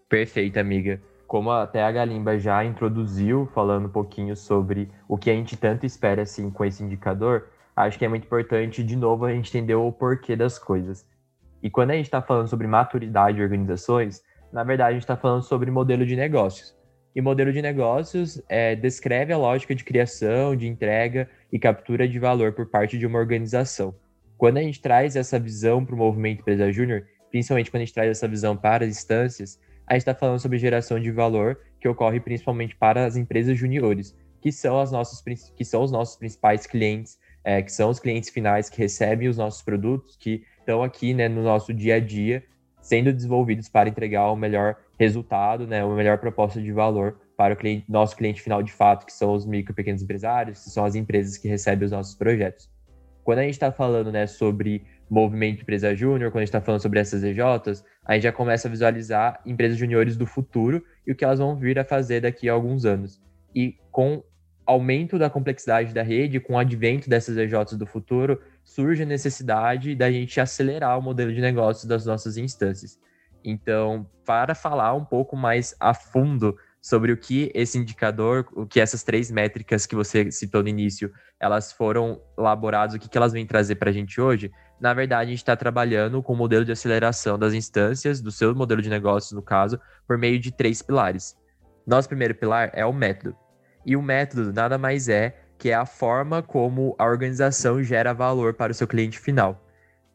Perfeito, 0.08 0.60
amiga. 0.60 1.02
Como 1.26 1.50
até 1.50 1.82
a 1.82 1.90
Galimba 1.90 2.38
já 2.38 2.64
introduziu, 2.64 3.48
falando 3.52 3.86
um 3.86 3.92
pouquinho 3.92 4.36
sobre 4.36 4.88
o 5.08 5.18
que 5.18 5.28
a 5.28 5.34
gente 5.34 5.56
tanto 5.56 5.84
espera 5.84 6.22
assim 6.22 6.48
com 6.50 6.64
esse 6.64 6.84
indicador, 6.84 7.48
acho 7.76 7.98
que 7.98 8.04
é 8.04 8.08
muito 8.08 8.24
importante, 8.24 8.82
de 8.82 8.96
novo, 8.96 9.26
a 9.26 9.32
gente 9.32 9.50
entender 9.50 9.74
o 9.74 9.92
porquê 9.92 10.34
das 10.34 10.58
coisas. 10.58 11.06
E 11.62 11.68
quando 11.68 11.90
a 11.90 11.94
gente 11.94 12.06
está 12.06 12.22
falando 12.22 12.48
sobre 12.48 12.66
maturidade 12.66 13.36
de 13.36 13.42
organizações, 13.42 14.22
na 14.52 14.64
verdade, 14.64 14.90
a 14.90 14.92
gente 14.94 15.02
está 15.02 15.16
falando 15.16 15.42
sobre 15.42 15.70
modelo 15.70 16.06
de 16.06 16.16
negócios. 16.16 16.74
E 17.14 17.20
modelo 17.20 17.52
de 17.52 17.60
negócios 17.60 18.42
é, 18.48 18.74
descreve 18.74 19.32
a 19.32 19.38
lógica 19.38 19.74
de 19.74 19.84
criação, 19.84 20.56
de 20.56 20.66
entrega 20.66 21.28
e 21.52 21.58
captura 21.58 22.08
de 22.08 22.18
valor 22.18 22.52
por 22.52 22.66
parte 22.66 22.98
de 22.98 23.06
uma 23.06 23.18
organização. 23.18 23.94
Quando 24.36 24.58
a 24.58 24.62
gente 24.62 24.80
traz 24.80 25.16
essa 25.16 25.38
visão 25.38 25.84
para 25.84 25.94
o 25.94 25.98
movimento 25.98 26.40
empresa 26.40 26.70
júnior, 26.70 27.06
principalmente 27.30 27.70
quando 27.70 27.82
a 27.82 27.84
gente 27.84 27.94
traz 27.94 28.10
essa 28.10 28.28
visão 28.28 28.56
para 28.56 28.84
as 28.84 28.90
instâncias, 28.90 29.58
a 29.86 29.94
gente 29.94 30.02
está 30.02 30.14
falando 30.14 30.40
sobre 30.40 30.58
geração 30.58 31.00
de 31.00 31.10
valor 31.10 31.58
que 31.80 31.88
ocorre 31.88 32.20
principalmente 32.20 32.76
para 32.76 33.06
as 33.06 33.16
empresas 33.16 33.56
juniores, 33.56 34.14
que 34.40 34.52
são, 34.52 34.78
as 34.78 34.92
nossas, 34.92 35.22
que 35.56 35.64
são 35.64 35.82
os 35.82 35.90
nossos 35.90 36.16
principais 36.16 36.66
clientes 36.66 37.18
é, 37.46 37.62
que 37.62 37.70
são 37.70 37.90
os 37.90 38.00
clientes 38.00 38.28
finais 38.28 38.68
que 38.68 38.76
recebem 38.76 39.28
os 39.28 39.36
nossos 39.36 39.62
produtos, 39.62 40.16
que 40.16 40.42
estão 40.58 40.82
aqui 40.82 41.14
né, 41.14 41.28
no 41.28 41.44
nosso 41.44 41.72
dia 41.72 41.94
a 41.94 42.00
dia, 42.00 42.42
sendo 42.80 43.12
desenvolvidos 43.12 43.68
para 43.68 43.88
entregar 43.88 44.32
o 44.32 44.36
melhor 44.36 44.74
resultado, 44.98 45.64
né, 45.64 45.84
uma 45.84 45.94
melhor 45.94 46.18
proposta 46.18 46.60
de 46.60 46.72
valor 46.72 47.20
para 47.36 47.54
o 47.54 47.56
cliente, 47.56 47.84
nosso 47.88 48.16
cliente 48.16 48.42
final 48.42 48.64
de 48.64 48.72
fato, 48.72 49.06
que 49.06 49.12
são 49.12 49.32
os 49.32 49.46
micro 49.46 49.72
e 49.72 49.76
pequenos 49.76 50.02
empresários, 50.02 50.64
que 50.64 50.70
são 50.70 50.84
as 50.84 50.96
empresas 50.96 51.38
que 51.38 51.46
recebem 51.46 51.86
os 51.86 51.92
nossos 51.92 52.16
projetos. 52.16 52.68
Quando 53.22 53.38
a 53.38 53.42
gente 53.42 53.54
está 53.54 53.70
falando 53.70 54.10
né, 54.10 54.26
sobre 54.26 54.84
movimento 55.08 55.62
empresa 55.62 55.94
júnior, 55.94 56.32
quando 56.32 56.38
a 56.38 56.44
gente 56.46 56.48
está 56.48 56.60
falando 56.60 56.82
sobre 56.82 56.98
essas 56.98 57.22
EJs, 57.22 57.84
a 58.04 58.14
gente 58.14 58.24
já 58.24 58.32
começa 58.32 58.66
a 58.66 58.70
visualizar 58.72 59.40
empresas 59.46 59.78
juniores 59.78 60.16
do 60.16 60.26
futuro 60.26 60.82
e 61.06 61.12
o 61.12 61.14
que 61.14 61.24
elas 61.24 61.38
vão 61.38 61.54
vir 61.54 61.78
a 61.78 61.84
fazer 61.84 62.22
daqui 62.22 62.48
a 62.48 62.52
alguns 62.52 62.84
anos. 62.84 63.22
E 63.54 63.76
com 63.92 64.24
aumento 64.66 65.18
da 65.18 65.30
complexidade 65.30 65.94
da 65.94 66.02
rede, 66.02 66.40
com 66.40 66.54
o 66.54 66.58
advento 66.58 67.08
dessas 67.08 67.36
EJs 67.36 67.74
do 67.78 67.86
futuro, 67.86 68.40
surge 68.64 69.04
a 69.04 69.06
necessidade 69.06 69.94
da 69.94 70.10
gente 70.10 70.40
acelerar 70.40 70.98
o 70.98 71.02
modelo 71.02 71.32
de 71.32 71.40
negócios 71.40 71.84
das 71.86 72.04
nossas 72.04 72.36
instâncias. 72.36 72.98
Então, 73.44 74.10
para 74.24 74.54
falar 74.54 74.92
um 74.94 75.04
pouco 75.04 75.36
mais 75.36 75.74
a 75.78 75.94
fundo 75.94 76.56
sobre 76.82 77.12
o 77.12 77.16
que 77.16 77.50
esse 77.54 77.78
indicador, 77.78 78.46
o 78.54 78.66
que 78.66 78.80
essas 78.80 79.02
três 79.02 79.30
métricas 79.30 79.86
que 79.86 79.94
você 79.94 80.30
citou 80.30 80.62
no 80.62 80.68
início, 80.68 81.12
elas 81.38 81.72
foram 81.72 82.20
elaboradas, 82.36 82.94
o 82.94 82.98
que, 82.98 83.08
que 83.08 83.16
elas 83.16 83.32
vêm 83.32 83.46
trazer 83.46 83.76
para 83.76 83.90
a 83.90 83.92
gente 83.92 84.20
hoje, 84.20 84.50
na 84.80 84.92
verdade, 84.92 85.28
a 85.28 85.30
gente 85.30 85.38
está 85.38 85.56
trabalhando 85.56 86.22
com 86.22 86.32
o 86.32 86.36
modelo 86.36 86.64
de 86.64 86.72
aceleração 86.72 87.38
das 87.38 87.54
instâncias, 87.54 88.20
do 88.20 88.30
seu 88.30 88.54
modelo 88.54 88.82
de 88.82 88.90
negócios, 88.90 89.32
no 89.32 89.42
caso, 89.42 89.80
por 90.06 90.18
meio 90.18 90.38
de 90.38 90.52
três 90.52 90.82
pilares. 90.82 91.36
Nosso 91.86 92.08
primeiro 92.08 92.34
pilar 92.34 92.70
é 92.74 92.84
o 92.84 92.92
método. 92.92 93.36
E 93.86 93.96
o 93.96 94.02
método 94.02 94.52
nada 94.52 94.76
mais 94.76 95.08
é 95.08 95.38
que 95.56 95.70
é 95.70 95.74
a 95.74 95.86
forma 95.86 96.42
como 96.42 96.96
a 96.98 97.06
organização 97.06 97.80
gera 97.82 98.12
valor 98.12 98.52
para 98.52 98.72
o 98.72 98.74
seu 98.74 98.86
cliente 98.86 99.16
final. 99.16 99.64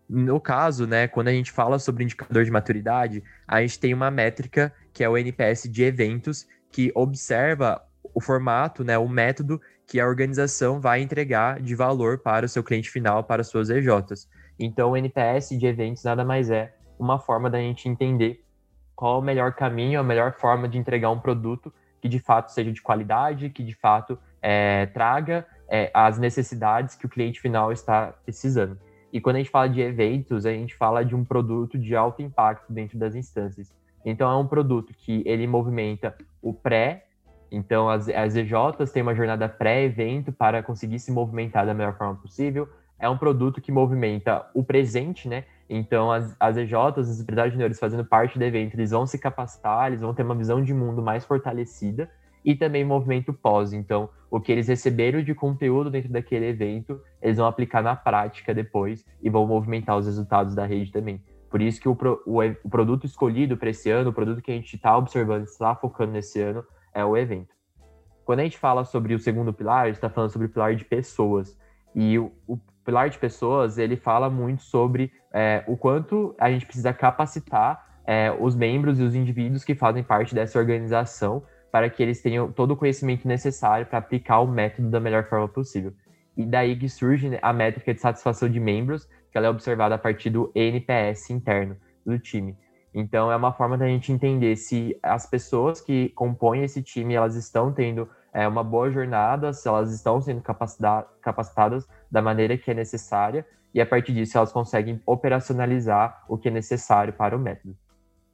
No 0.09 0.41
caso, 0.41 0.85
né, 0.85 1.07
quando 1.07 1.29
a 1.29 1.31
gente 1.31 1.53
fala 1.53 1.79
sobre 1.79 2.03
indicador 2.03 2.43
de 2.43 2.51
maturidade, 2.51 3.23
a 3.47 3.61
gente 3.61 3.79
tem 3.79 3.93
uma 3.93 4.11
métrica 4.11 4.73
que 4.91 5.05
é 5.05 5.09
o 5.09 5.17
NPS 5.17 5.69
de 5.71 5.83
eventos, 5.83 6.45
que 6.69 6.91
observa 6.93 7.81
o 8.13 8.19
formato, 8.19 8.83
né, 8.83 8.97
o 8.97 9.07
método 9.07 9.59
que 9.87 10.01
a 10.01 10.05
organização 10.05 10.81
vai 10.81 11.01
entregar 11.01 11.61
de 11.61 11.73
valor 11.73 12.19
para 12.19 12.45
o 12.45 12.49
seu 12.49 12.61
cliente 12.61 12.89
final, 12.89 13.23
para 13.23 13.41
as 13.41 13.47
suas 13.47 13.69
EJs. 13.69 14.27
Então, 14.59 14.91
o 14.91 14.97
NPS 14.97 15.57
de 15.57 15.65
eventos 15.65 16.03
nada 16.03 16.25
mais 16.25 16.49
é 16.49 16.73
uma 16.99 17.17
forma 17.17 17.49
da 17.49 17.57
gente 17.57 17.87
entender 17.87 18.43
qual 18.95 19.19
o 19.19 19.23
melhor 19.23 19.53
caminho, 19.53 19.99
a 19.99 20.03
melhor 20.03 20.33
forma 20.33 20.67
de 20.67 20.77
entregar 20.77 21.09
um 21.09 21.19
produto 21.19 21.73
que 22.01 22.09
de 22.09 22.19
fato 22.19 22.51
seja 22.51 22.71
de 22.71 22.81
qualidade, 22.81 23.49
que 23.49 23.63
de 23.63 23.75
fato 23.75 24.17
é, 24.41 24.87
traga 24.87 25.45
é, 25.69 25.91
as 25.93 26.17
necessidades 26.17 26.95
que 26.95 27.05
o 27.05 27.09
cliente 27.09 27.39
final 27.39 27.71
está 27.71 28.13
precisando. 28.25 28.77
E 29.13 29.21
quando 29.21 29.35
a 29.35 29.39
gente 29.39 29.51
fala 29.51 29.69
de 29.69 29.81
eventos, 29.81 30.45
a 30.45 30.51
gente 30.51 30.75
fala 30.75 31.05
de 31.05 31.15
um 31.15 31.23
produto 31.23 31.77
de 31.77 31.95
alto 31.95 32.21
impacto 32.21 32.71
dentro 32.71 32.97
das 32.97 33.13
instâncias. 33.13 33.71
Então 34.03 34.29
é 34.29 34.35
um 34.35 34.47
produto 34.47 34.93
que 34.97 35.21
ele 35.25 35.45
movimenta 35.45 36.15
o 36.41 36.53
pré, 36.53 37.05
então 37.51 37.89
as, 37.89 38.07
as 38.09 38.35
EJs 38.35 38.91
têm 38.91 39.03
uma 39.03 39.13
jornada 39.13 39.47
pré-evento 39.47 40.31
para 40.31 40.63
conseguir 40.63 40.99
se 40.99 41.11
movimentar 41.11 41.65
da 41.65 41.73
melhor 41.73 41.95
forma 41.97 42.15
possível. 42.15 42.67
É 42.97 43.09
um 43.09 43.17
produto 43.17 43.61
que 43.61 43.71
movimenta 43.71 44.45
o 44.53 44.63
presente, 44.63 45.27
né? 45.27 45.43
Então, 45.73 46.11
as, 46.11 46.35
as 46.37 46.57
EJs, 46.57 46.97
as 46.97 47.21
empresários 47.21 47.53
juniores 47.53 47.79
fazendo 47.79 48.03
parte 48.03 48.37
do 48.37 48.43
evento, 48.43 48.75
eles 48.75 48.91
vão 48.91 49.07
se 49.07 49.17
capacitar, 49.17 49.87
eles 49.87 50.01
vão 50.01 50.13
ter 50.13 50.21
uma 50.21 50.35
visão 50.35 50.61
de 50.61 50.73
mundo 50.73 51.01
mais 51.01 51.23
fortalecida 51.23 52.11
e 52.43 52.53
também 52.53 52.83
movimento 52.83 53.31
pós. 53.31 53.71
Então, 53.71 54.09
o 54.29 54.37
que 54.41 54.51
eles 54.51 54.67
receberam 54.67 55.23
de 55.23 55.33
conteúdo 55.33 55.89
dentro 55.89 56.11
daquele 56.11 56.45
evento, 56.47 56.99
eles 57.21 57.37
vão 57.37 57.45
aplicar 57.47 57.81
na 57.81 57.95
prática 57.95 58.53
depois 58.53 59.05
e 59.21 59.29
vão 59.29 59.47
movimentar 59.47 59.97
os 59.97 60.07
resultados 60.07 60.53
da 60.53 60.65
rede 60.65 60.91
também. 60.91 61.23
Por 61.49 61.61
isso 61.61 61.79
que 61.79 61.87
o, 61.87 61.97
o, 62.25 62.39
o 62.65 62.69
produto 62.69 63.05
escolhido 63.05 63.55
para 63.55 63.69
esse 63.69 63.89
ano, 63.89 64.09
o 64.09 64.13
produto 64.13 64.41
que 64.41 64.51
a 64.51 64.55
gente 64.55 64.75
está 64.75 64.97
observando, 64.97 65.45
está 65.45 65.73
focando 65.73 66.11
nesse 66.11 66.41
ano, 66.41 66.65
é 66.93 67.05
o 67.05 67.15
evento. 67.15 67.55
Quando 68.25 68.41
a 68.41 68.43
gente 68.43 68.57
fala 68.57 68.83
sobre 68.83 69.13
o 69.13 69.19
segundo 69.19 69.53
pilar, 69.53 69.83
a 69.83 69.87
gente 69.87 69.95
está 69.95 70.09
falando 70.09 70.31
sobre 70.31 70.47
o 70.47 70.49
pilar 70.49 70.75
de 70.75 70.83
pessoas. 70.83 71.57
E 71.95 72.19
o, 72.19 72.29
o 72.45 72.59
pilar 72.83 73.09
de 73.09 73.17
pessoas, 73.17 73.77
ele 73.77 73.95
fala 73.95 74.29
muito 74.29 74.63
sobre 74.63 75.13
é, 75.33 75.63
o 75.67 75.77
quanto 75.77 76.35
a 76.37 76.51
gente 76.51 76.65
precisa 76.65 76.93
capacitar 76.93 78.01
é, 78.05 78.31
os 78.31 78.55
membros 78.55 78.99
e 78.99 79.03
os 79.03 79.15
indivíduos 79.15 79.63
que 79.63 79.75
fazem 79.75 80.03
parte 80.03 80.35
dessa 80.35 80.59
organização 80.59 81.43
para 81.71 81.89
que 81.89 82.03
eles 82.03 82.21
tenham 82.21 82.51
todo 82.51 82.71
o 82.71 82.75
conhecimento 82.75 83.27
necessário 83.27 83.85
para 83.85 83.99
aplicar 83.99 84.39
o 84.39 84.47
método 84.47 84.89
da 84.89 84.99
melhor 84.99 85.23
forma 85.25 85.47
possível. 85.47 85.93
E 86.35 86.45
daí 86.45 86.75
que 86.75 86.89
surge 86.89 87.37
a 87.41 87.53
métrica 87.53 87.93
de 87.93 88.01
satisfação 88.01 88.49
de 88.49 88.59
membros, 88.59 89.07
que 89.31 89.37
ela 89.37 89.47
é 89.47 89.49
observada 89.49 89.95
a 89.95 89.97
partir 89.97 90.29
do 90.29 90.51
NPS 90.53 91.29
interno 91.29 91.77
do 92.05 92.19
time. 92.19 92.57
Então 92.93 93.31
é 93.31 93.35
uma 93.35 93.53
forma 93.53 93.77
da 93.77 93.87
gente 93.87 94.11
entender 94.11 94.55
se 94.57 94.97
as 95.01 95.25
pessoas 95.25 95.79
que 95.79 96.09
compõem 96.09 96.63
esse 96.63 96.83
time 96.83 97.13
elas 97.13 97.35
estão 97.35 97.71
tendo 97.71 98.09
é, 98.33 98.45
uma 98.47 98.63
boa 98.63 98.91
jornada, 98.91 99.53
se 99.53 99.67
elas 99.67 99.93
estão 99.93 100.21
sendo 100.21 100.41
capacitadas 100.41 101.87
da 102.11 102.21
maneira 102.21 102.57
que 102.57 102.69
é 102.69 102.73
necessária 102.73 103.45
e 103.73 103.79
a 103.79 103.85
partir 103.85 104.13
disso 104.13 104.37
elas 104.37 104.51
conseguem 104.51 105.01
operacionalizar 105.05 106.23
o 106.27 106.37
que 106.37 106.49
é 106.49 106.51
necessário 106.51 107.13
para 107.13 107.35
o 107.35 107.39
método. 107.39 107.75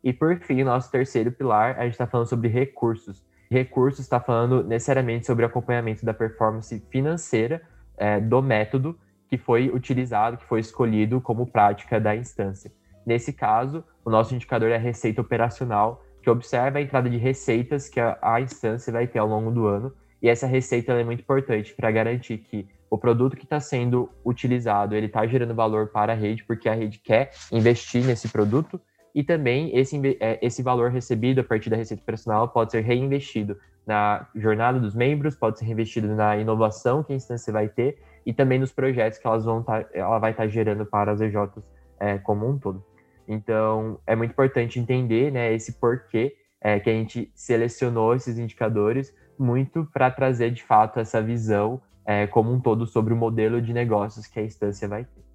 E 0.03 0.11
por 0.13 0.37
fim, 0.39 0.63
nosso 0.63 0.91
terceiro 0.91 1.31
pilar, 1.31 1.77
a 1.77 1.83
gente 1.83 1.93
está 1.93 2.07
falando 2.07 2.27
sobre 2.27 2.47
recursos. 2.47 3.25
Recursos 3.49 3.99
está 3.99 4.19
falando 4.19 4.63
necessariamente 4.63 5.25
sobre 5.25 5.43
o 5.45 5.47
acompanhamento 5.47 6.05
da 6.05 6.13
performance 6.13 6.79
financeira 6.89 7.61
é, 7.97 8.19
do 8.19 8.41
método 8.41 8.97
que 9.27 9.37
foi 9.37 9.69
utilizado, 9.69 10.37
que 10.37 10.45
foi 10.45 10.59
escolhido 10.59 11.19
como 11.19 11.45
prática 11.45 11.99
da 11.99 12.15
instância. 12.15 12.71
Nesse 13.05 13.33
caso, 13.33 13.83
o 14.03 14.09
nosso 14.09 14.33
indicador 14.33 14.69
é 14.69 14.75
a 14.75 14.79
receita 14.79 15.21
operacional, 15.21 16.03
que 16.21 16.29
observa 16.29 16.77
a 16.77 16.81
entrada 16.81 17.09
de 17.09 17.17
receitas 17.17 17.89
que 17.89 17.99
a, 17.99 18.17
a 18.21 18.41
instância 18.41 18.91
vai 18.91 19.07
ter 19.07 19.19
ao 19.19 19.27
longo 19.27 19.51
do 19.51 19.65
ano. 19.65 19.93
E 20.21 20.29
essa 20.29 20.47
receita 20.47 20.93
é 20.93 21.03
muito 21.03 21.21
importante 21.21 21.73
para 21.73 21.91
garantir 21.91 22.39
que 22.39 22.67
o 22.89 22.97
produto 22.97 23.35
que 23.35 23.43
está 23.43 23.59
sendo 23.59 24.09
utilizado 24.25 24.95
ele 24.95 25.07
está 25.07 25.25
gerando 25.27 25.53
valor 25.53 25.87
para 25.87 26.13
a 26.13 26.15
rede, 26.15 26.43
porque 26.43 26.69
a 26.69 26.73
rede 26.73 26.99
quer 26.99 27.31
investir 27.51 28.05
nesse 28.05 28.29
produto, 28.29 28.79
e 29.13 29.23
também 29.23 29.75
esse, 29.75 29.99
é, 30.19 30.37
esse 30.41 30.61
valor 30.61 30.91
recebido 30.91 31.41
a 31.41 31.43
partir 31.43 31.69
da 31.69 31.75
receita 31.75 32.03
operacional 32.03 32.49
pode 32.49 32.71
ser 32.71 32.81
reinvestido 32.81 33.57
na 33.85 34.27
jornada 34.35 34.79
dos 34.79 34.93
membros, 34.93 35.35
pode 35.35 35.57
ser 35.57 35.65
reinvestido 35.65 36.07
na 36.09 36.37
inovação 36.37 37.01
que 37.01 37.13
a 37.13 37.15
instância 37.15 37.51
vai 37.51 37.67
ter 37.67 37.97
e 38.25 38.33
também 38.33 38.59
nos 38.59 38.71
projetos 38.71 39.17
que 39.17 39.25
elas 39.25 39.43
vão 39.43 39.63
tá, 39.63 39.85
ela 39.93 40.19
vai 40.19 40.31
estar 40.31 40.43
tá 40.43 40.49
gerando 40.49 40.85
para 40.85 41.11
as 41.11 41.21
EJs 41.21 41.49
é, 41.99 42.17
como 42.19 42.47
um 42.47 42.59
todo. 42.59 42.83
Então, 43.27 43.99
é 44.05 44.15
muito 44.15 44.31
importante 44.31 44.79
entender 44.79 45.31
né, 45.31 45.53
esse 45.53 45.79
porquê 45.79 46.35
é, 46.61 46.79
que 46.79 46.89
a 46.89 46.93
gente 46.93 47.31
selecionou 47.33 48.13
esses 48.13 48.37
indicadores 48.37 49.15
muito 49.39 49.87
para 49.93 50.11
trazer 50.11 50.51
de 50.51 50.63
fato 50.63 50.99
essa 50.99 51.21
visão 51.21 51.81
é, 52.07 52.25
como 52.25 52.53
um 52.53 52.59
todo 52.59 52.87
sobre 52.87 53.13
o 53.13 53.17
modelo 53.17 53.61
de 53.61 53.73
negócios 53.73 54.25
que 54.25 54.39
a 54.39 54.43
instância 54.43 54.87
vai 54.87 55.03
ter. 55.03 55.27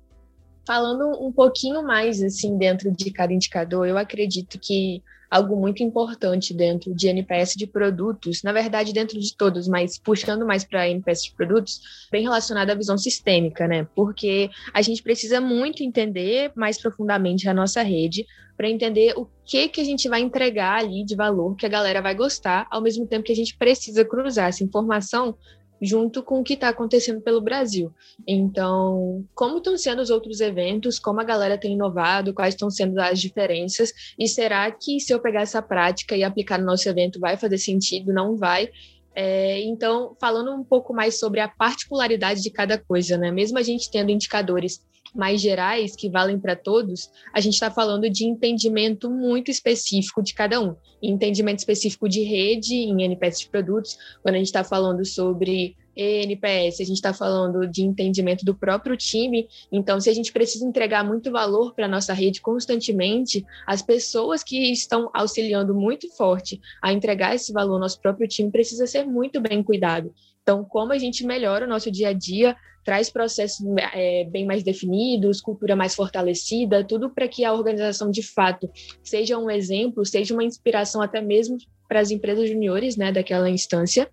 Falando 0.67 1.23
um 1.23 1.31
pouquinho 1.31 1.83
mais 1.83 2.23
assim 2.23 2.57
dentro 2.57 2.91
de 2.91 3.11
cada 3.11 3.33
indicador, 3.33 3.87
eu 3.87 3.99
acredito 3.99 4.59
que 4.59 5.02
algo 5.31 5.57
muito 5.57 5.83
importante 5.83 6.55
dentro 6.55 6.95
de 6.95 7.09
NPS 7.09 7.55
de 7.57 7.67
produtos, 7.67 8.43
na 8.43 8.52
verdade 8.52 8.93
dentro 8.93 9.19
de 9.19 9.35
todos, 9.37 9.67
mas 9.67 9.99
puxando 9.99 10.47
mais 10.47 10.62
para 10.62 10.88
NPS 10.88 11.25
de 11.25 11.35
produtos, 11.35 11.81
bem 12.11 12.23
relacionado 12.23 12.71
à 12.71 12.75
visão 12.75 12.97
sistêmica, 12.97 13.67
né? 13.67 13.87
Porque 13.95 14.50
a 14.73 14.83
gente 14.83 15.02
precisa 15.02 15.41
muito 15.41 15.83
entender 15.83 16.52
mais 16.55 16.81
profundamente 16.81 17.49
a 17.49 17.55
nossa 17.55 17.83
rede 17.83 18.26
para 18.57 18.69
entender 18.69 19.14
o 19.17 19.26
que 19.45 19.69
que 19.69 19.81
a 19.81 19.85
gente 19.85 20.09
vai 20.09 20.21
entregar 20.21 20.79
ali 20.79 21.05
de 21.05 21.17
valor 21.17 21.57
que 21.57 21.67
a 21.67 21.69
galera 21.69 22.00
vai 22.00 22.14
gostar, 22.14 22.67
ao 22.71 22.83
mesmo 22.83 23.07
tempo 23.07 23.25
que 23.25 23.33
a 23.33 23.37
gente 23.37 23.57
precisa 23.57 24.05
cruzar 24.05 24.50
essa 24.50 24.62
informação 24.62 25.35
junto 25.83 26.23
com 26.23 26.41
o 26.41 26.45
que 26.45 26.55
está 26.55 26.69
acontecendo 26.69 27.21
pelo 27.21 27.41
Brasil. 27.41 27.93
Então, 28.27 29.25
como 29.35 29.59
estão 29.59 29.77
sendo 29.77 30.01
os 30.01 30.11
outros 30.11 30.41
eventos, 30.41 31.01
como 31.01 31.21
a 31.21 31.25
galera 31.25 31.59
tem 31.59 31.73
inovado, 31.73 32.33
quais 32.33 32.55
estão 32.55 32.71
sendo 32.71 33.01
as 33.01 33.21
diferenças, 33.21 33.93
e 34.17 34.29
será 34.29 34.71
que 34.71 35.01
se 35.01 35.12
eu 35.12 35.19
pegar 35.19 35.43
essa 35.43 35.61
prática 35.61 36.17
e 36.17 36.23
aplicar 36.23 36.59
no 36.59 36.67
nosso 36.67 36.89
evento 36.89 37.19
vai 37.19 37.37
fazer 37.37 37.59
sentido? 37.59 38.12
Não 38.12 38.37
vai? 38.37 38.71
É, 39.15 39.61
então, 39.62 40.17
falando 40.21 40.53
um 40.53 40.65
pouco 40.65 40.95
mais 40.95 41.19
sobre 41.19 41.41
a 41.41 41.49
particularidade 41.49 42.41
de 42.41 42.51
cada 42.51 42.79
coisa, 42.79 43.19
né? 43.19 43.31
Mesmo 43.31 43.59
a 43.59 43.62
gente 43.62 43.91
tendo 43.91 44.11
indicadores 44.11 44.81
mais 45.15 45.41
gerais, 45.41 45.95
que 45.95 46.09
valem 46.09 46.39
para 46.39 46.57
todos, 46.57 47.11
a 47.33 47.41
gente 47.41 47.55
está 47.55 47.71
falando 47.71 48.09
de 48.09 48.25
entendimento 48.25 49.11
muito 49.11 49.51
específico 49.51 50.23
de 50.23 50.33
cada 50.33 50.61
um. 50.61 50.75
Entendimento 51.03 51.59
específico 51.59 52.09
de 52.09 52.23
rede 52.23 52.75
em 52.75 53.03
NPS 53.03 53.41
de 53.41 53.49
produtos, 53.49 53.99
quando 54.23 54.37
a 54.37 54.39
gente 54.39 54.47
está 54.47 54.65
falando 54.65 55.05
sobre 55.05 55.77
NPS, 55.95 56.81
a 56.81 56.85
gente 56.85 56.97
está 56.97 57.13
falando 57.13 57.67
de 57.67 57.83
entendimento 57.83 58.45
do 58.45 58.55
próprio 58.55 58.97
time. 58.97 59.47
Então, 59.71 60.01
se 60.01 60.09
a 60.09 60.15
gente 60.15 60.33
precisa 60.33 60.67
entregar 60.67 61.05
muito 61.05 61.31
valor 61.31 61.75
para 61.75 61.85
a 61.85 61.89
nossa 61.89 62.15
rede 62.15 62.41
constantemente, 62.41 63.45
as 63.67 63.83
pessoas 63.83 64.43
que 64.43 64.73
estão 64.73 65.11
auxiliando 65.13 65.75
muito 65.75 66.09
forte 66.17 66.61
a 66.81 66.93
entregar 66.93 67.35
esse 67.35 67.53
valor 67.53 67.75
ao 67.75 67.81
nosso 67.81 68.01
próprio 68.01 68.27
time 68.27 68.51
precisa 68.51 68.87
ser 68.87 69.05
muito 69.05 69.41
bem 69.41 69.63
cuidado. 69.63 70.15
Então, 70.43 70.65
como 70.65 70.93
a 70.93 70.99
gente 70.99 71.25
melhora 71.25 71.67
o 71.67 71.69
nosso 71.69 71.91
dia 71.91 72.09
a 72.09 72.13
dia, 72.13 72.57
traz 72.85 73.11
processos 73.11 73.65
é, 73.95 74.25
bem 74.25 74.47
mais 74.47 74.62
definidos, 74.62 75.41
cultura 75.41 75.77
mais 75.77 75.95
fortalecida, 75.95 76.85
tudo 76.85 77.11
para 77.11 77.29
que 77.29 77.45
a 77.45 77.53
organização 77.53 78.11
de 78.11 78.23
fato 78.23 78.71
seja 79.03 79.39
um 79.39 79.51
exemplo, 79.51 80.05
seja 80.05 80.35
uma 80.35 80.45
inspiração 80.45 81.01
até 81.01 81.21
mesmo 81.21 81.57
para 81.89 82.01
as 82.01 82.11
empresas 82.11 82.49
juniores 82.49 82.97
né, 82.97 83.12
daquela 83.12 83.49
instância. 83.49 84.09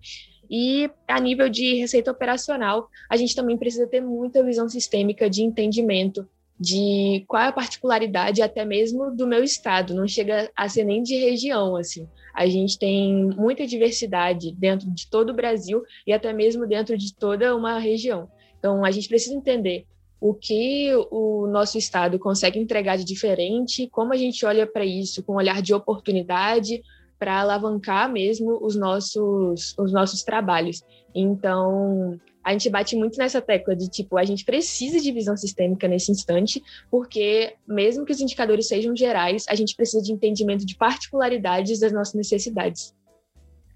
E 0.50 0.90
a 1.06 1.20
nível 1.20 1.48
de 1.48 1.76
receita 1.76 2.10
operacional, 2.10 2.88
a 3.08 3.16
gente 3.16 3.36
também 3.36 3.56
precisa 3.56 3.86
ter 3.86 4.00
muita 4.00 4.42
visão 4.42 4.68
sistêmica 4.68 5.30
de 5.30 5.42
entendimento 5.42 6.28
de 6.60 7.24
qual 7.26 7.42
é 7.42 7.46
a 7.46 7.52
particularidade 7.52 8.42
até 8.42 8.66
mesmo 8.66 9.16
do 9.16 9.26
meu 9.26 9.42
estado, 9.42 9.94
não 9.94 10.06
chega 10.06 10.50
a 10.54 10.68
ser 10.68 10.84
nem 10.84 11.02
de 11.02 11.16
região 11.16 11.74
assim. 11.74 12.06
A 12.34 12.46
gente 12.46 12.78
tem 12.78 13.24
muita 13.34 13.66
diversidade 13.66 14.52
dentro 14.52 14.90
de 14.90 15.08
todo 15.08 15.30
o 15.30 15.34
Brasil 15.34 15.82
e 16.06 16.12
até 16.12 16.32
mesmo 16.34 16.66
dentro 16.66 16.98
de 16.98 17.14
toda 17.14 17.56
uma 17.56 17.78
região. 17.78 18.28
Então, 18.60 18.84
a 18.84 18.90
gente 18.92 19.08
precisa 19.08 19.34
entender 19.34 19.84
o 20.20 20.34
que 20.34 20.92
o 21.10 21.46
nosso 21.46 21.78
Estado 21.78 22.18
consegue 22.18 22.58
entregar 22.58 22.96
de 22.96 23.04
diferente, 23.04 23.88
como 23.90 24.12
a 24.12 24.16
gente 24.16 24.44
olha 24.44 24.66
para 24.66 24.84
isso 24.84 25.22
com 25.22 25.32
um 25.32 25.36
olhar 25.36 25.62
de 25.62 25.72
oportunidade 25.72 26.82
para 27.18 27.40
alavancar 27.40 28.10
mesmo 28.10 28.58
os 28.62 28.76
nossos, 28.76 29.74
os 29.78 29.92
nossos 29.92 30.22
trabalhos. 30.22 30.82
Então, 31.14 32.18
a 32.44 32.52
gente 32.52 32.70
bate 32.70 32.96
muito 32.96 33.18
nessa 33.18 33.40
tecla 33.40 33.74
de 33.74 33.88
tipo, 33.88 34.16
a 34.16 34.24
gente 34.24 34.44
precisa 34.44 35.00
de 35.00 35.12
visão 35.12 35.36
sistêmica 35.36 35.88
nesse 35.88 36.12
instante, 36.12 36.62
porque 36.90 37.54
mesmo 37.66 38.04
que 38.04 38.12
os 38.12 38.20
indicadores 38.20 38.68
sejam 38.68 38.94
gerais, 38.94 39.44
a 39.48 39.54
gente 39.54 39.74
precisa 39.74 40.02
de 40.02 40.12
entendimento 40.12 40.64
de 40.64 40.76
particularidades 40.76 41.80
das 41.80 41.92
nossas 41.92 42.14
necessidades. 42.14 42.94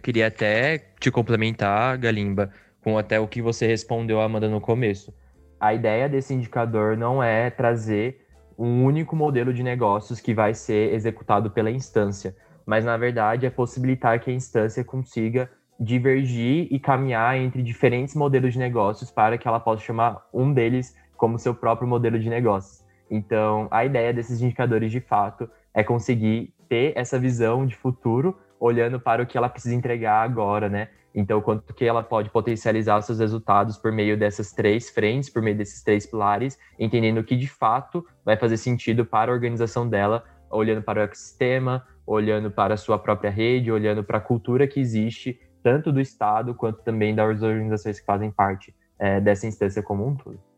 Queria 0.02 0.26
até 0.26 0.78
te 1.00 1.10
complementar, 1.10 1.96
Galimba, 1.98 2.50
com 2.84 2.98
até 2.98 3.18
o 3.18 3.26
que 3.26 3.40
você 3.40 3.66
respondeu, 3.66 4.20
Amanda, 4.20 4.46
no 4.46 4.60
começo. 4.60 5.12
A 5.58 5.72
ideia 5.72 6.06
desse 6.06 6.34
indicador 6.34 6.98
não 6.98 7.22
é 7.22 7.48
trazer 7.48 8.20
um 8.58 8.84
único 8.84 9.16
modelo 9.16 9.54
de 9.54 9.62
negócios 9.62 10.20
que 10.20 10.34
vai 10.34 10.52
ser 10.52 10.92
executado 10.92 11.50
pela 11.50 11.70
instância, 11.70 12.36
mas 12.66 12.84
na 12.84 12.96
verdade 12.98 13.46
é 13.46 13.50
possibilitar 13.50 14.20
que 14.20 14.30
a 14.30 14.34
instância 14.34 14.84
consiga 14.84 15.50
divergir 15.80 16.68
e 16.70 16.78
caminhar 16.78 17.36
entre 17.36 17.62
diferentes 17.62 18.14
modelos 18.14 18.52
de 18.52 18.58
negócios 18.58 19.10
para 19.10 19.38
que 19.38 19.48
ela 19.48 19.58
possa 19.58 19.82
chamar 19.82 20.22
um 20.32 20.52
deles 20.52 20.94
como 21.16 21.38
seu 21.38 21.54
próprio 21.54 21.88
modelo 21.88 22.18
de 22.18 22.28
negócios. 22.28 22.84
Então, 23.10 23.66
a 23.70 23.84
ideia 23.84 24.12
desses 24.12 24.40
indicadores 24.42 24.92
de 24.92 25.00
fato 25.00 25.48
é 25.72 25.82
conseguir 25.82 26.54
ter 26.68 26.92
essa 26.96 27.18
visão 27.18 27.66
de 27.66 27.74
futuro 27.74 28.38
olhando 28.60 29.00
para 29.00 29.22
o 29.22 29.26
que 29.26 29.36
ela 29.36 29.48
precisa 29.48 29.74
entregar 29.74 30.22
agora, 30.22 30.68
né? 30.68 30.88
Então, 31.14 31.40
quanto 31.40 31.72
que 31.72 31.84
ela 31.84 32.02
pode 32.02 32.28
potencializar 32.30 33.00
seus 33.02 33.20
resultados 33.20 33.78
por 33.78 33.92
meio 33.92 34.18
dessas 34.18 34.52
três 34.52 34.90
frentes, 34.90 35.30
por 35.30 35.40
meio 35.40 35.56
desses 35.56 35.82
três 35.82 36.04
pilares, 36.04 36.58
entendendo 36.78 37.22
que 37.22 37.36
de 37.36 37.46
fato 37.46 38.04
vai 38.24 38.36
fazer 38.36 38.56
sentido 38.56 39.06
para 39.06 39.30
a 39.30 39.34
organização 39.34 39.88
dela, 39.88 40.24
olhando 40.50 40.82
para 40.82 41.00
o 41.00 41.02
ecossistema, 41.04 41.86
olhando 42.04 42.50
para 42.50 42.74
a 42.74 42.76
sua 42.76 42.98
própria 42.98 43.30
rede, 43.30 43.70
olhando 43.70 44.02
para 44.02 44.18
a 44.18 44.20
cultura 44.20 44.66
que 44.66 44.80
existe, 44.80 45.40
tanto 45.62 45.92
do 45.92 46.00
Estado 46.00 46.54
quanto 46.54 46.82
também 46.82 47.14
das 47.14 47.42
organizações 47.42 48.00
que 48.00 48.06
fazem 48.06 48.30
parte 48.30 48.74
é, 48.98 49.20
dessa 49.20 49.46
instância 49.46 49.82
como 49.82 50.06
um 50.06 50.16
todo. 50.16 50.53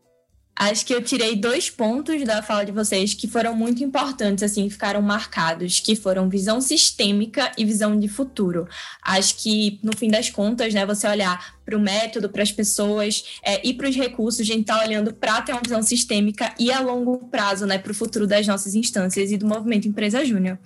Acho 0.59 0.83
que 0.87 0.93
eu 0.93 1.03
tirei 1.03 1.35
dois 1.35 1.69
pontos 1.69 2.23
da 2.23 2.41
fala 2.41 2.65
de 2.65 2.71
vocês 2.71 3.13
que 3.13 3.27
foram 3.27 3.55
muito 3.55 3.83
importantes, 3.83 4.43
assim, 4.43 4.67
ficaram 4.71 5.03
marcados, 5.03 5.79
que 5.79 5.95
foram 5.95 6.27
visão 6.27 6.59
sistêmica 6.59 7.51
e 7.55 7.63
visão 7.63 7.97
de 7.97 8.07
futuro. 8.07 8.67
Acho 9.03 9.35
que, 9.35 9.79
no 9.83 9.95
fim 9.95 10.09
das 10.09 10.31
contas, 10.31 10.73
né, 10.73 10.83
você 10.83 11.07
olhar 11.07 11.55
para 11.63 11.77
o 11.77 11.79
método, 11.79 12.27
para 12.27 12.41
as 12.41 12.51
pessoas 12.51 13.23
é, 13.43 13.67
e 13.67 13.71
para 13.71 13.87
os 13.87 13.95
recursos, 13.95 14.41
a 14.41 14.43
gente 14.43 14.61
está 14.61 14.81
olhando 14.83 15.13
para 15.13 15.43
ter 15.43 15.51
uma 15.51 15.61
visão 15.61 15.83
sistêmica 15.83 16.51
e 16.57 16.71
a 16.71 16.79
longo 16.79 17.27
prazo, 17.27 17.67
né, 17.67 17.77
para 17.77 17.91
o 17.91 17.95
futuro 17.95 18.25
das 18.25 18.47
nossas 18.47 18.73
instâncias 18.73 19.29
e 19.29 19.37
do 19.37 19.45
movimento 19.45 19.87
Empresa 19.87 20.25
Júnior. 20.25 20.57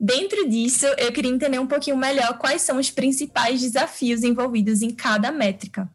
Dentro 0.00 0.48
disso, 0.48 0.86
eu 0.98 1.12
queria 1.12 1.30
entender 1.30 1.60
um 1.60 1.68
pouquinho 1.68 1.96
melhor 1.96 2.36
quais 2.38 2.62
são 2.62 2.78
os 2.78 2.90
principais 2.90 3.60
desafios 3.60 4.24
envolvidos 4.24 4.82
em 4.82 4.90
cada 4.90 5.30
métrica. 5.30 5.88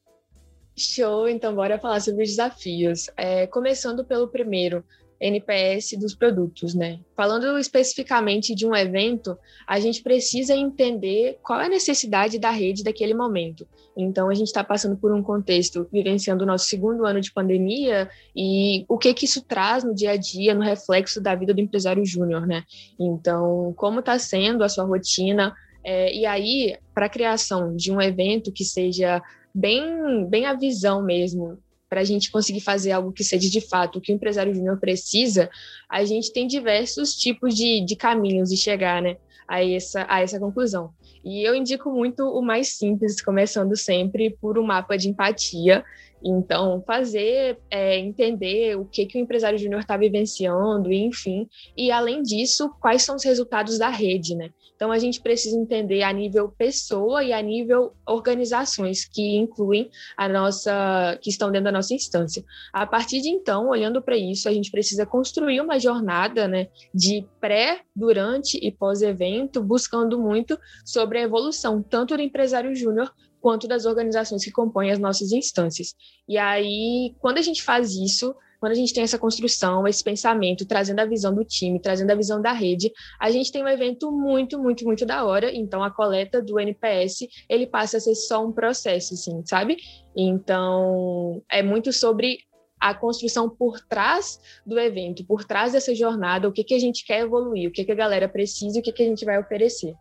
Show, 0.77 1.29
então 1.29 1.55
bora 1.55 1.79
falar 1.79 2.01
sobre 2.01 2.23
os 2.23 2.29
desafios. 2.29 3.09
É, 3.15 3.47
começando 3.47 4.03
pelo 4.03 4.27
primeiro, 4.27 4.83
NPS 5.19 5.97
dos 5.97 6.13
produtos, 6.13 6.75
né? 6.75 6.99
Falando 7.15 7.57
especificamente 7.57 8.53
de 8.53 8.65
um 8.65 8.75
evento, 8.75 9.37
a 9.65 9.79
gente 9.79 10.03
precisa 10.03 10.53
entender 10.53 11.39
qual 11.41 11.61
é 11.61 11.65
a 11.65 11.69
necessidade 11.69 12.37
da 12.37 12.49
rede 12.49 12.83
daquele 12.83 13.13
momento. 13.13 13.65
Então, 13.95 14.29
a 14.29 14.33
gente 14.33 14.47
está 14.47 14.63
passando 14.63 14.97
por 14.97 15.13
um 15.13 15.23
contexto, 15.23 15.87
vivenciando 15.91 16.43
o 16.43 16.47
nosso 16.47 16.65
segundo 16.65 17.05
ano 17.05 17.21
de 17.21 17.31
pandemia 17.31 18.09
e 18.35 18.83
o 18.89 18.97
que 18.97 19.13
que 19.13 19.25
isso 19.25 19.41
traz 19.41 19.83
no 19.83 19.95
dia 19.95 20.11
a 20.11 20.17
dia, 20.17 20.53
no 20.53 20.61
reflexo 20.61 21.21
da 21.21 21.33
vida 21.33 21.53
do 21.53 21.61
empresário 21.61 22.05
júnior, 22.05 22.45
né? 22.45 22.63
Então, 22.99 23.73
como 23.77 24.01
está 24.01 24.19
sendo 24.19 24.63
a 24.63 24.69
sua 24.69 24.83
rotina? 24.83 25.55
É, 25.83 26.13
e 26.13 26.25
aí, 26.25 26.77
para 26.93 27.05
a 27.05 27.09
criação 27.09 27.75
de 27.75 27.91
um 27.91 28.01
evento 28.01 28.51
que 28.51 28.65
seja 28.65 29.21
bem, 29.55 30.27
bem 30.29 30.45
a 30.45 30.53
visão 30.53 31.01
mesmo, 31.01 31.57
para 31.89 32.01
a 32.01 32.03
gente 32.03 32.29
conseguir 32.29 32.59
fazer 32.59 32.91
algo 32.91 33.13
que 33.13 33.23
seja 33.23 33.49
de 33.49 33.61
fato 33.61 33.97
o 33.97 34.01
que 34.01 34.11
o 34.11 34.15
empresário 34.15 34.53
júnior 34.53 34.77
precisa, 34.79 35.49
a 35.89 36.03
gente 36.03 36.33
tem 36.33 36.45
diversos 36.45 37.15
tipos 37.15 37.55
de, 37.55 37.79
de 37.85 37.95
caminhos 37.95 38.49
de 38.49 38.57
chegar 38.57 39.01
né, 39.01 39.15
a, 39.47 39.63
essa, 39.63 40.05
a 40.09 40.19
essa 40.19 40.37
conclusão. 40.37 40.91
E 41.23 41.41
eu 41.41 41.55
indico 41.55 41.89
muito 41.89 42.23
o 42.23 42.41
mais 42.41 42.73
simples, 42.77 43.21
começando 43.21 43.77
sempre 43.77 44.35
por 44.41 44.59
um 44.59 44.63
mapa 44.63 44.97
de 44.97 45.09
empatia. 45.09 45.85
Então, 46.27 46.83
fazer, 46.87 47.59
é, 47.69 47.99
entender 47.99 48.75
o 48.75 48.85
que, 48.85 49.05
que 49.05 49.15
o 49.15 49.21
empresário 49.21 49.59
júnior 49.59 49.81
está 49.81 49.95
vivenciando, 49.95 50.91
enfim. 50.91 51.47
E, 51.77 51.91
além 51.91 52.23
disso, 52.23 52.67
quais 52.81 53.03
são 53.03 53.15
os 53.15 53.23
resultados 53.23 53.77
da 53.77 53.89
rede, 53.89 54.33
né? 54.33 54.49
Então, 54.75 54.91
a 54.91 54.97
gente 54.97 55.21
precisa 55.21 55.55
entender 55.55 56.01
a 56.01 56.11
nível 56.11 56.49
pessoa 56.49 57.23
e 57.23 57.31
a 57.31 57.39
nível 57.39 57.93
organizações 58.07 59.05
que 59.05 59.37
incluem 59.37 59.89
a 60.17 60.27
nossa, 60.27 61.17
que 61.21 61.29
estão 61.29 61.51
dentro 61.51 61.65
da 61.65 61.71
nossa 61.71 61.93
instância. 61.93 62.43
A 62.73 62.87
partir 62.87 63.21
de 63.21 63.29
então, 63.29 63.69
olhando 63.69 64.01
para 64.01 64.17
isso, 64.17 64.49
a 64.49 64.51
gente 64.51 64.71
precisa 64.71 65.05
construir 65.05 65.61
uma 65.61 65.79
jornada, 65.79 66.47
né, 66.47 66.69
de 66.91 67.23
pré, 67.39 67.81
durante 67.95 68.57
e 68.57 68.71
pós-evento, 68.71 69.63
buscando 69.63 70.19
muito 70.19 70.57
sobre 70.83 71.19
a 71.19 71.21
evolução 71.21 71.83
tanto 71.83 72.17
do 72.17 72.23
empresário 72.23 72.75
júnior 72.75 73.13
quanto 73.45 73.67
das 73.67 73.85
organizações 73.85 74.43
que 74.43 74.49
compõem 74.49 74.89
as 74.89 74.97
nossas 74.97 75.31
instâncias. 75.31 75.93
E 76.27 76.35
aí, 76.35 77.13
quando 77.19 77.37
a 77.37 77.43
gente 77.43 77.61
faz 77.61 77.93
isso, 77.93 78.35
quando 78.59 78.71
a 78.71 78.75
gente 78.75 78.91
tem 78.91 79.03
essa 79.03 79.19
construção, 79.19 79.87
esse 79.87 80.03
pensamento, 80.03 80.65
trazendo 80.65 81.01
a 81.01 81.05
visão 81.05 81.31
do 81.31 81.45
time, 81.45 81.79
trazendo 81.79 82.09
a 82.09 82.15
visão 82.15 82.41
da 82.41 82.51
rede, 82.51 82.91
a 83.19 83.29
gente 83.29 83.51
tem 83.51 83.63
um 83.63 83.67
evento 83.67 84.11
muito, 84.11 84.57
muito, 84.57 84.83
muito 84.83 85.05
da 85.05 85.23
hora. 85.23 85.53
Então, 85.53 85.83
a 85.83 85.91
coleta 85.91 86.41
do 86.41 86.59
NPS, 86.59 87.27
ele 87.47 87.67
passa 87.67 87.97
a 87.97 87.99
ser 87.99 88.15
só 88.15 88.43
um 88.43 88.51
processo, 88.51 89.13
assim, 89.13 89.45
sabe? 89.45 89.77
Então, 90.17 91.43
é 91.47 91.61
muito 91.61 91.93
sobre 91.93 92.39
a 92.81 92.95
construção 92.95 93.47
por 93.47 93.79
trás 93.79 94.39
do 94.65 94.79
evento, 94.79 95.23
por 95.23 95.43
trás 95.43 95.73
dessa 95.73 95.93
jornada, 95.93 96.47
o 96.47 96.51
que, 96.51 96.63
que 96.63 96.73
a 96.73 96.79
gente 96.79 97.05
quer 97.05 97.19
evoluir, 97.19 97.69
o 97.69 97.71
que, 97.71 97.85
que 97.85 97.91
a 97.91 97.95
galera 97.95 98.27
precisa 98.27 98.79
e 98.79 98.81
o 98.81 98.83
que, 98.83 98.91
que 98.91 99.03
a 99.03 99.07
gente 99.07 99.23
vai 99.23 99.39
oferecer. 99.39 99.93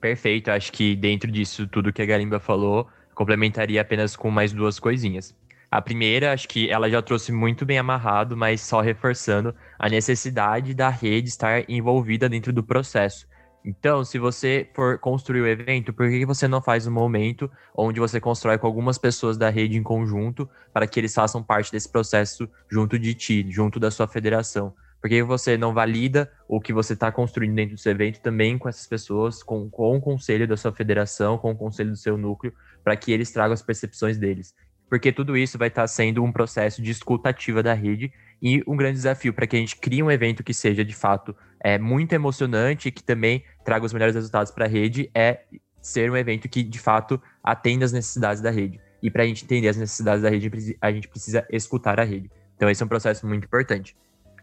Perfeito, 0.00 0.50
acho 0.50 0.72
que 0.72 0.94
dentro 0.94 1.30
disso 1.30 1.66
tudo 1.66 1.92
que 1.92 2.00
a 2.00 2.06
Garimba 2.06 2.38
falou, 2.38 2.88
complementaria 3.14 3.80
apenas 3.80 4.14
com 4.14 4.30
mais 4.30 4.52
duas 4.52 4.78
coisinhas. 4.78 5.34
A 5.70 5.82
primeira, 5.82 6.32
acho 6.32 6.48
que 6.48 6.70
ela 6.70 6.88
já 6.88 7.02
trouxe 7.02 7.32
muito 7.32 7.66
bem 7.66 7.78
amarrado, 7.78 8.36
mas 8.36 8.60
só 8.60 8.80
reforçando 8.80 9.54
a 9.78 9.88
necessidade 9.88 10.72
da 10.72 10.88
rede 10.88 11.28
estar 11.28 11.68
envolvida 11.68 12.28
dentro 12.28 12.52
do 12.52 12.62
processo. 12.62 13.26
Então, 13.64 14.04
se 14.04 14.18
você 14.18 14.70
for 14.74 14.98
construir 14.98 15.42
o 15.42 15.46
evento, 15.46 15.92
por 15.92 16.08
que 16.08 16.24
você 16.24 16.46
não 16.48 16.62
faz 16.62 16.86
um 16.86 16.92
momento 16.92 17.50
onde 17.76 18.00
você 18.00 18.20
constrói 18.20 18.56
com 18.56 18.66
algumas 18.66 18.96
pessoas 18.96 19.36
da 19.36 19.50
rede 19.50 19.76
em 19.76 19.82
conjunto 19.82 20.48
para 20.72 20.86
que 20.86 20.98
eles 20.98 21.12
façam 21.12 21.42
parte 21.42 21.72
desse 21.72 21.90
processo 21.90 22.48
junto 22.70 22.98
de 22.98 23.14
ti, 23.14 23.44
junto 23.50 23.78
da 23.80 23.90
sua 23.90 24.06
federação? 24.08 24.72
Por 25.00 25.08
que 25.08 25.22
você 25.22 25.56
não 25.56 25.72
valida 25.72 26.30
o 26.48 26.60
que 26.60 26.72
você 26.72 26.92
está 26.92 27.12
construindo 27.12 27.54
dentro 27.54 27.76
do 27.76 27.80
seu 27.80 27.92
evento 27.92 28.20
também 28.20 28.58
com 28.58 28.68
essas 28.68 28.86
pessoas, 28.86 29.42
com, 29.42 29.70
com 29.70 29.96
o 29.96 30.00
conselho 30.00 30.46
da 30.46 30.56
sua 30.56 30.72
federação, 30.72 31.38
com 31.38 31.52
o 31.52 31.56
conselho 31.56 31.90
do 31.90 31.96
seu 31.96 32.18
núcleo, 32.18 32.52
para 32.82 32.96
que 32.96 33.12
eles 33.12 33.30
tragam 33.30 33.52
as 33.52 33.62
percepções 33.62 34.18
deles? 34.18 34.54
Porque 34.88 35.12
tudo 35.12 35.36
isso 35.36 35.58
vai 35.58 35.68
estar 35.68 35.82
tá 35.82 35.86
sendo 35.86 36.24
um 36.24 36.32
processo 36.32 36.82
de 36.82 36.90
escutativa 36.90 37.62
da 37.62 37.74
rede 37.74 38.12
e 38.42 38.62
um 38.66 38.76
grande 38.76 38.94
desafio 38.94 39.32
para 39.32 39.46
que 39.46 39.56
a 39.56 39.58
gente 39.58 39.76
crie 39.76 40.02
um 40.02 40.10
evento 40.10 40.42
que 40.42 40.54
seja 40.54 40.84
de 40.84 40.94
fato 40.94 41.36
é, 41.60 41.78
muito 41.78 42.12
emocionante 42.12 42.88
e 42.88 42.92
que 42.92 43.02
também 43.02 43.44
traga 43.64 43.84
os 43.84 43.92
melhores 43.92 44.14
resultados 44.14 44.50
para 44.50 44.64
a 44.64 44.68
rede 44.68 45.10
é 45.14 45.42
ser 45.80 46.10
um 46.10 46.16
evento 46.16 46.48
que 46.48 46.62
de 46.62 46.78
fato 46.78 47.20
atenda 47.42 47.84
às 47.84 47.92
necessidades 47.92 48.40
da 48.42 48.50
rede. 48.50 48.80
E 49.02 49.10
para 49.10 49.22
a 49.22 49.26
gente 49.26 49.44
entender 49.44 49.68
as 49.68 49.76
necessidades 49.76 50.22
da 50.22 50.30
rede, 50.30 50.76
a 50.80 50.90
gente 50.90 51.08
precisa 51.08 51.46
escutar 51.50 52.00
a 52.00 52.04
rede. 52.04 52.30
Então, 52.56 52.68
esse 52.68 52.82
é 52.82 52.86
um 52.86 52.88
processo 52.88 53.26
muito 53.26 53.44
importante. 53.44 53.96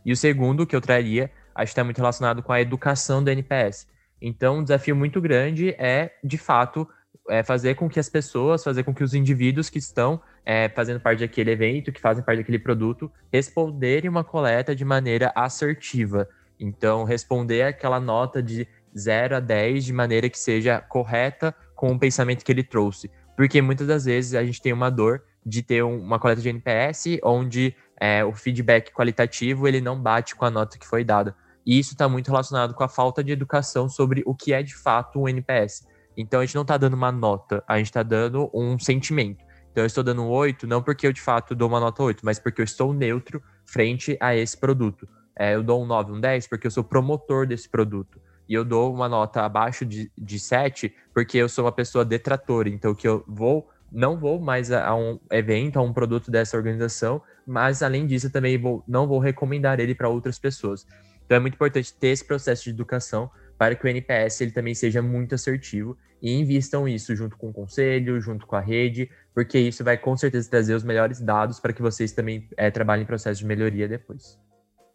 E 0.06 0.12
o 0.12 0.16
segundo 0.16 0.68
que 0.68 0.76
eu 0.76 0.82
traria, 0.82 1.32
acho 1.56 1.66
que 1.66 1.72
está 1.72 1.84
muito 1.84 1.98
relacionado 1.98 2.44
com 2.44 2.54
a 2.54 2.62
educação 2.62 3.24
do 3.24 3.30
NPS. 3.30 3.88
Então, 4.22 4.60
um 4.60 4.64
desafio 4.64 4.96
muito 4.96 5.20
grande 5.20 5.70
é, 5.78 6.12
de 6.24 6.38
fato, 6.38 6.88
é 7.30 7.44
fazer 7.44 7.76
com 7.76 7.90
que 7.90 8.00
as 8.00 8.08
pessoas, 8.08 8.64
fazer 8.64 8.84
com 8.84 8.94
que 8.94 9.04
os 9.04 9.14
indivíduos 9.14 9.70
que 9.70 9.80
estão 9.80 10.22
é, 10.46 10.70
fazendo 10.70 11.00
parte 11.00 11.20
daquele 11.20 11.52
evento, 11.52 11.92
que 11.92 12.00
fazem 12.00 12.24
parte 12.24 12.40
daquele 12.40 12.60
produto, 12.60 13.12
responderem 13.34 14.10
uma 14.10 14.24
coleta 14.24 14.76
de 14.76 14.86
maneira 14.86 15.32
assertiva. 15.36 16.30
Então, 16.60 17.04
responder 17.04 17.64
aquela 17.64 18.00
nota 18.00 18.42
de 18.42 18.68
0 18.98 19.38
a 19.38 19.40
10 19.40 19.86
de 19.86 19.94
maneira 19.94 20.30
que 20.30 20.40
seja 20.40 20.80
correta 20.80 21.54
com 21.76 21.92
o 21.92 22.00
pensamento 22.00 22.46
que 22.46 22.52
ele 22.52 22.64
trouxe. 22.64 23.12
Porque 23.36 23.62
muitas 23.62 23.88
das 23.88 24.06
vezes 24.06 24.34
a 24.34 24.44
gente 24.44 24.62
tem 24.62 24.72
uma 24.72 24.90
dor 24.90 25.24
de 25.46 25.62
ter 25.62 25.84
uma 25.84 26.18
coleta 26.18 26.42
de 26.42 26.50
NPS 26.50 27.20
onde 27.24 27.76
é, 28.00 28.24
o 28.24 28.34
feedback 28.34 28.92
qualitativo 28.92 29.68
ele 29.68 29.82
não 29.82 30.00
bate 30.00 30.36
com 30.36 30.46
a 30.46 30.52
nota 30.52 30.78
que 30.78 30.88
foi 30.88 31.04
dada. 31.04 31.36
E 31.66 31.80
isso 31.80 31.94
está 31.94 32.08
muito 32.08 32.30
relacionado 32.30 32.74
com 32.74 32.84
a 32.84 32.88
falta 32.88 33.24
de 33.24 33.32
educação 33.32 33.90
sobre 33.90 34.22
o 34.26 34.36
que 34.36 34.54
é 34.54 34.62
de 34.62 34.76
fato 34.76 35.20
um 35.20 35.28
NPS. 35.28 35.88
Então 36.16 36.40
a 36.40 36.46
gente 36.46 36.56
não 36.56 36.62
está 36.62 36.78
dando 36.78 36.94
uma 36.94 37.12
nota, 37.12 37.64
a 37.68 37.78
gente 37.78 37.88
está 37.88 38.04
dando 38.04 38.50
um 38.54 38.78
sentimento. 38.78 39.44
Então 39.72 39.84
eu 39.84 39.88
estou 39.88 40.04
dando 40.04 40.22
um 40.22 40.30
8, 40.30 40.68
não 40.68 40.82
porque 40.82 41.08
eu 41.08 41.12
de 41.12 41.22
fato 41.22 41.56
dou 41.56 41.68
uma 41.68 41.80
nota 41.80 42.04
8, 42.04 42.24
mas 42.24 42.40
porque 42.40 42.62
eu 42.62 42.66
estou 42.66 42.94
neutro 42.94 43.42
frente 43.66 44.16
a 44.22 44.36
esse 44.36 44.58
produto. 44.58 45.08
É, 45.38 45.56
eu 45.56 45.64
dou 45.64 45.84
um 45.84 45.86
9, 45.86 46.14
um 46.14 46.22
10 46.22 46.48
porque 46.48 46.68
eu 46.68 46.72
sou 46.72 46.84
promotor 46.84 47.46
desse 47.46 47.68
produto. 47.68 48.22
E 48.48 48.54
eu 48.54 48.64
dou 48.64 48.94
uma 48.94 49.10
nota 49.10 49.42
abaixo 49.42 49.86
de, 49.86 50.10
de 50.16 50.40
7 50.40 50.94
porque 51.14 51.38
eu 51.38 51.50
sou 51.50 51.66
uma 51.66 51.72
pessoa 51.72 52.06
detratora. 52.06 52.70
Então 52.70 52.94
que 52.94 53.08
eu 53.08 53.24
vou 53.28 53.68
não 53.92 54.18
vou 54.18 54.40
mais 54.40 54.72
a, 54.72 54.88
a, 54.88 54.96
um 54.96 55.20
evento, 55.32 55.78
a 55.78 55.82
um 55.82 55.94
produto 55.94 56.32
dessa 56.32 56.58
organização, 56.58 57.22
mas 57.46 57.82
além 57.84 58.06
disso, 58.06 58.30
também 58.30 58.58
vou, 58.58 58.84
não 58.88 59.08
vou 59.08 59.20
recomendar 59.20 59.80
ele 59.80 59.96
para 59.96 60.10
outras 60.10 60.40
pessoas. 60.40 60.86
Então 61.26 61.38
é 61.38 61.40
muito 61.40 61.56
importante 61.56 61.94
ter 61.94 62.10
esse 62.10 62.26
processo 62.26 62.64
de 62.64 62.70
educação 62.72 63.30
para 63.58 63.76
que 63.76 63.86
o 63.86 63.88
NPS 63.88 64.42
ele 64.42 64.52
também 64.52 64.74
seja 64.74 65.02
muito 65.02 65.36
assertivo 65.36 65.98
e 66.22 66.34
invistam 66.34 66.88
isso 66.88 67.16
junto 67.16 67.38
com 67.38 67.50
o 67.50 67.54
conselho, 67.54 68.20
junto 68.20 68.46
com 68.46 68.56
a 68.56 68.62
rede, 68.62 69.10
porque 69.34 69.60
isso 69.60 69.84
vai 69.84 69.98
com 69.98 70.16
certeza 70.18 70.50
trazer 70.50 70.74
os 70.74 70.84
melhores 70.84 71.22
dados 71.22 71.60
para 71.60 71.74
que 71.74 71.82
vocês 71.82 72.12
também 72.12 72.48
é, 72.58 72.72
trabalhem 72.72 73.04
em 73.04 73.08
processo 73.08 73.40
de 73.40 73.46
melhoria 73.46 73.88
depois. 73.88 74.40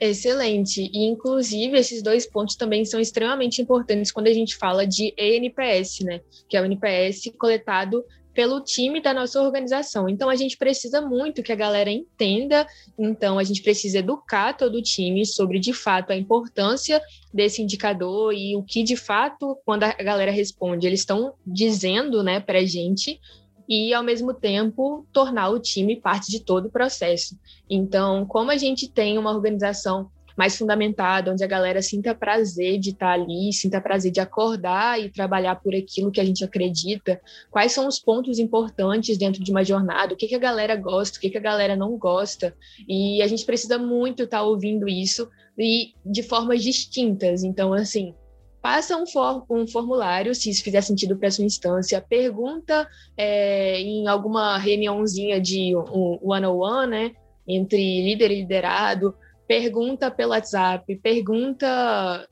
Excelente. 0.00 0.90
E, 0.92 1.06
inclusive, 1.06 1.78
esses 1.78 2.02
dois 2.02 2.26
pontos 2.26 2.56
também 2.56 2.86
são 2.86 2.98
extremamente 2.98 3.60
importantes 3.60 4.10
quando 4.10 4.28
a 4.28 4.32
gente 4.32 4.56
fala 4.56 4.86
de 4.86 5.14
ENPS, 5.18 6.00
né? 6.00 6.22
Que 6.48 6.56
é 6.56 6.62
o 6.62 6.64
NPS 6.64 7.30
coletado 7.38 8.02
pelo 8.32 8.60
time 8.60 9.00
da 9.00 9.12
nossa 9.12 9.40
organização. 9.42 10.08
Então 10.08 10.28
a 10.28 10.36
gente 10.36 10.56
precisa 10.56 11.00
muito 11.00 11.42
que 11.42 11.52
a 11.52 11.56
galera 11.56 11.90
entenda, 11.90 12.66
então 12.98 13.38
a 13.38 13.44
gente 13.44 13.62
precisa 13.62 13.98
educar 13.98 14.52
todo 14.54 14.76
o 14.76 14.82
time 14.82 15.26
sobre 15.26 15.58
de 15.58 15.72
fato 15.72 16.12
a 16.12 16.16
importância 16.16 17.00
desse 17.32 17.62
indicador 17.62 18.32
e 18.32 18.56
o 18.56 18.62
que 18.62 18.82
de 18.82 18.96
fato 18.96 19.58
quando 19.64 19.84
a 19.84 19.92
galera 19.92 20.30
responde, 20.30 20.86
eles 20.86 21.00
estão 21.00 21.34
dizendo, 21.46 22.22
né, 22.22 22.40
para 22.40 22.58
a 22.58 22.64
gente 22.64 23.20
e 23.68 23.94
ao 23.94 24.02
mesmo 24.02 24.34
tempo 24.34 25.06
tornar 25.12 25.48
o 25.50 25.60
time 25.60 25.94
parte 25.94 26.28
de 26.28 26.40
todo 26.40 26.66
o 26.66 26.70
processo. 26.70 27.38
Então, 27.68 28.26
como 28.26 28.50
a 28.50 28.56
gente 28.56 28.90
tem 28.90 29.16
uma 29.16 29.30
organização 29.30 30.10
mais 30.40 30.56
fundamentada, 30.56 31.30
onde 31.30 31.44
a 31.44 31.46
galera 31.46 31.82
sinta 31.82 32.14
prazer 32.14 32.78
de 32.78 32.90
estar 32.90 33.12
ali, 33.12 33.52
sinta 33.52 33.78
prazer 33.78 34.10
de 34.10 34.20
acordar 34.20 34.98
e 34.98 35.10
trabalhar 35.10 35.56
por 35.56 35.74
aquilo 35.74 36.10
que 36.10 36.18
a 36.18 36.24
gente 36.24 36.42
acredita, 36.42 37.20
quais 37.50 37.72
são 37.72 37.86
os 37.86 37.98
pontos 37.98 38.38
importantes 38.38 39.18
dentro 39.18 39.44
de 39.44 39.50
uma 39.50 39.62
jornada, 39.62 40.14
o 40.14 40.16
que, 40.16 40.26
que 40.26 40.34
a 40.34 40.38
galera 40.38 40.74
gosta, 40.76 41.18
o 41.18 41.20
que, 41.20 41.28
que 41.28 41.36
a 41.36 41.42
galera 41.42 41.76
não 41.76 41.98
gosta, 41.98 42.56
e 42.88 43.20
a 43.20 43.26
gente 43.26 43.44
precisa 43.44 43.76
muito 43.76 44.22
estar 44.22 44.42
ouvindo 44.42 44.88
isso 44.88 45.28
e 45.58 45.92
de 46.06 46.22
formas 46.22 46.62
distintas. 46.62 47.44
Então, 47.44 47.74
assim, 47.74 48.14
passa 48.62 48.96
um, 48.96 49.06
for, 49.06 49.44
um, 49.50 49.66
formulário, 49.66 50.34
se 50.34 50.48
isso 50.48 50.64
fizer 50.64 50.80
sentido 50.80 51.18
para 51.18 51.30
sua 51.30 51.44
instância, 51.44 52.00
pergunta 52.00 52.88
é, 53.14 53.78
em 53.78 54.08
alguma 54.08 54.56
reuniãozinha 54.56 55.38
de 55.38 55.74
one-on-one, 55.76 56.90
né, 56.90 57.12
entre 57.46 57.76
líder 57.76 58.30
e 58.30 58.40
liderado, 58.40 59.14
pergunta 59.50 60.12
pelo 60.12 60.30
WhatsApp, 60.30 60.94
pergunta, 61.02 62.24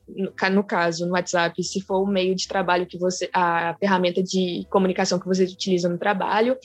no 0.49 0.63
caso, 0.63 1.05
no 1.05 1.11
WhatsApp, 1.11 1.61
se 1.61 1.81
for 1.81 2.01
o 2.01 2.07
meio 2.07 2.33
de 2.33 2.47
trabalho 2.47 2.85
que 2.85 2.97
você, 2.97 3.29
a 3.33 3.75
ferramenta 3.77 4.23
de 4.23 4.65
comunicação 4.69 5.19
que 5.19 5.27
você 5.27 5.43
utiliza 5.43 5.89
no 5.89 5.97
trabalho, 5.97 6.57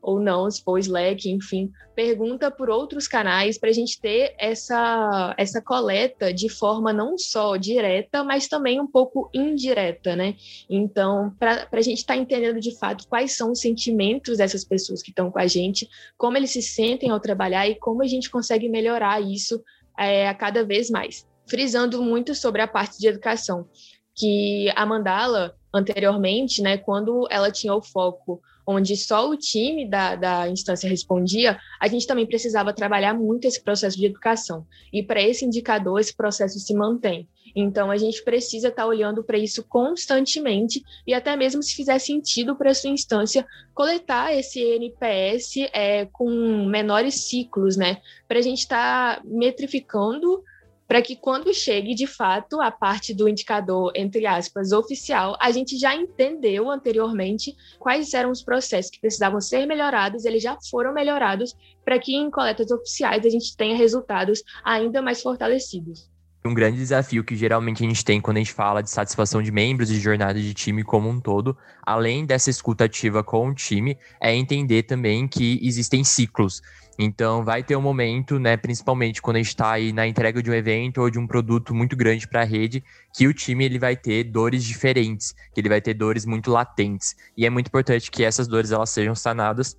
ou 0.00 0.18
não, 0.18 0.50
se 0.50 0.62
for 0.62 0.78
Slack, 0.78 1.28
enfim, 1.28 1.70
pergunta 1.94 2.50
por 2.50 2.70
outros 2.70 3.06
canais 3.06 3.58
para 3.58 3.68
a 3.68 3.72
gente 3.74 4.00
ter 4.00 4.34
essa, 4.38 5.34
essa 5.36 5.60
coleta 5.60 6.32
de 6.32 6.48
forma 6.48 6.92
não 6.94 7.18
só 7.18 7.56
direta, 7.56 8.24
mas 8.24 8.48
também 8.48 8.80
um 8.80 8.86
pouco 8.86 9.28
indireta, 9.34 10.16
né? 10.16 10.34
Então, 10.70 11.34
para 11.38 11.68
a 11.70 11.82
gente 11.82 11.98
estar 11.98 12.14
tá 12.14 12.20
entendendo 12.20 12.58
de 12.58 12.74
fato 12.78 13.06
quais 13.06 13.36
são 13.36 13.52
os 13.52 13.60
sentimentos 13.60 14.38
dessas 14.38 14.64
pessoas 14.64 15.02
que 15.02 15.10
estão 15.10 15.30
com 15.30 15.38
a 15.38 15.46
gente, 15.46 15.86
como 16.16 16.38
eles 16.38 16.52
se 16.52 16.62
sentem 16.62 17.10
ao 17.10 17.20
trabalhar 17.20 17.68
e 17.68 17.74
como 17.74 18.02
a 18.02 18.06
gente 18.06 18.30
consegue 18.30 18.66
melhorar 18.66 19.20
isso 19.20 19.62
é, 20.00 20.32
cada 20.34 20.64
vez 20.64 20.88
mais. 20.88 21.26
Frisando 21.46 22.02
muito 22.02 22.34
sobre 22.34 22.62
a 22.62 22.66
parte 22.66 22.98
de 22.98 23.06
educação, 23.06 23.68
que 24.16 24.72
a 24.74 24.86
Mandala, 24.86 25.54
anteriormente, 25.74 26.62
né, 26.62 26.78
quando 26.78 27.26
ela 27.30 27.50
tinha 27.50 27.74
o 27.74 27.82
foco 27.82 28.40
onde 28.66 28.96
só 28.96 29.28
o 29.28 29.36
time 29.36 29.88
da, 29.88 30.14
da 30.14 30.48
instância 30.48 30.88
respondia, 30.88 31.58
a 31.80 31.88
gente 31.88 32.06
também 32.06 32.26
precisava 32.26 32.72
trabalhar 32.72 33.14
muito 33.14 33.46
esse 33.46 33.62
processo 33.62 33.96
de 33.96 34.06
educação. 34.06 34.64
E 34.92 35.02
para 35.02 35.20
esse 35.20 35.44
indicador, 35.44 35.98
esse 35.98 36.14
processo 36.16 36.58
se 36.58 36.72
mantém. 36.72 37.28
Então, 37.54 37.90
a 37.90 37.96
gente 37.96 38.22
precisa 38.22 38.68
estar 38.68 38.82
tá 38.82 38.88
olhando 38.88 39.22
para 39.22 39.38
isso 39.38 39.64
constantemente 39.64 40.82
e 41.06 41.14
até 41.14 41.36
mesmo 41.36 41.62
se 41.62 41.74
fizer 41.74 41.98
sentido 41.98 42.56
para 42.56 42.70
a 42.70 42.74
sua 42.74 42.90
instância 42.90 43.46
coletar 43.74 44.34
esse 44.34 44.60
NPS 44.60 45.68
é, 45.72 46.06
com 46.06 46.66
menores 46.66 47.28
ciclos, 47.28 47.76
né? 47.76 48.00
Para 48.28 48.38
a 48.38 48.42
gente 48.42 48.60
estar 48.60 49.16
tá 49.16 49.22
metrificando 49.24 50.42
para 50.90 51.02
que 51.02 51.14
quando 51.14 51.54
chegue 51.54 51.94
de 51.94 52.04
fato 52.04 52.60
a 52.60 52.68
parte 52.68 53.14
do 53.14 53.28
indicador, 53.28 53.92
entre 53.94 54.26
aspas, 54.26 54.72
oficial, 54.72 55.36
a 55.40 55.52
gente 55.52 55.78
já 55.78 55.94
entendeu 55.94 56.68
anteriormente 56.68 57.54
quais 57.78 58.12
eram 58.12 58.32
os 58.32 58.42
processos 58.42 58.90
que 58.90 59.00
precisavam 59.00 59.40
ser 59.40 59.66
melhorados, 59.66 60.24
eles 60.24 60.42
já 60.42 60.58
foram 60.68 60.92
melhorados, 60.92 61.54
para 61.84 61.96
que 61.96 62.16
em 62.16 62.28
coletas 62.28 62.72
oficiais 62.72 63.24
a 63.24 63.28
gente 63.28 63.56
tenha 63.56 63.76
resultados 63.76 64.42
ainda 64.64 65.00
mais 65.00 65.22
fortalecidos. 65.22 66.09
Um 66.42 66.54
grande 66.54 66.78
desafio 66.78 67.22
que 67.22 67.36
geralmente 67.36 67.84
a 67.84 67.88
gente 67.88 68.02
tem 68.02 68.18
quando 68.18 68.38
a 68.38 68.40
gente 68.40 68.52
fala 68.52 68.82
de 68.82 68.88
satisfação 68.88 69.42
de 69.42 69.52
membros 69.52 69.90
e 69.90 70.00
jornada 70.00 70.40
de 70.40 70.54
time 70.54 70.82
como 70.82 71.06
um 71.08 71.20
todo, 71.20 71.54
além 71.82 72.24
dessa 72.24 72.48
escuta 72.48 72.84
ativa 72.84 73.22
com 73.22 73.50
o 73.50 73.54
time, 73.54 73.98
é 74.18 74.34
entender 74.34 74.84
também 74.84 75.28
que 75.28 75.60
existem 75.62 76.02
ciclos. 76.02 76.62
Então, 76.98 77.44
vai 77.44 77.62
ter 77.62 77.76
um 77.76 77.80
momento, 77.82 78.38
né, 78.38 78.56
principalmente 78.56 79.20
quando 79.20 79.36
a 79.36 79.38
gente 79.38 79.48
está 79.48 79.72
aí 79.72 79.92
na 79.92 80.06
entrega 80.06 80.42
de 80.42 80.50
um 80.50 80.54
evento 80.54 81.02
ou 81.02 81.10
de 81.10 81.18
um 81.18 81.26
produto 81.26 81.74
muito 81.74 81.94
grande 81.94 82.26
para 82.26 82.40
a 82.40 82.44
rede, 82.44 82.82
que 83.14 83.26
o 83.26 83.34
time 83.34 83.64
ele 83.64 83.78
vai 83.78 83.94
ter 83.94 84.24
dores 84.24 84.64
diferentes, 84.64 85.34
que 85.54 85.60
ele 85.60 85.68
vai 85.68 85.80
ter 85.80 85.92
dores 85.92 86.24
muito 86.24 86.50
latentes. 86.50 87.16
E 87.36 87.44
é 87.44 87.50
muito 87.50 87.68
importante 87.68 88.10
que 88.10 88.24
essas 88.24 88.48
dores 88.48 88.70
elas 88.70 88.90
sejam 88.90 89.14
sanadas 89.14 89.78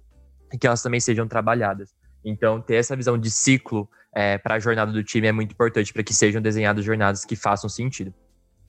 e 0.54 0.58
que 0.58 0.68
elas 0.68 0.82
também 0.82 1.00
sejam 1.00 1.28
trabalhadas. 1.28 1.94
Então, 2.24 2.62
ter 2.62 2.76
essa 2.76 2.96
visão 2.96 3.18
de 3.18 3.32
ciclo 3.32 3.90
é, 4.14 4.38
para 4.38 4.56
a 4.56 4.60
jornada 4.60 4.92
do 4.92 5.04
time 5.04 5.28
é 5.28 5.32
muito 5.32 5.52
importante 5.52 5.92
para 5.94 6.04
que 6.04 6.14
sejam 6.14 6.42
desenhadas 6.42 6.84
jornadas 6.84 7.26
que 7.26 7.36
façam 7.36 7.70
sentido. 7.70 8.14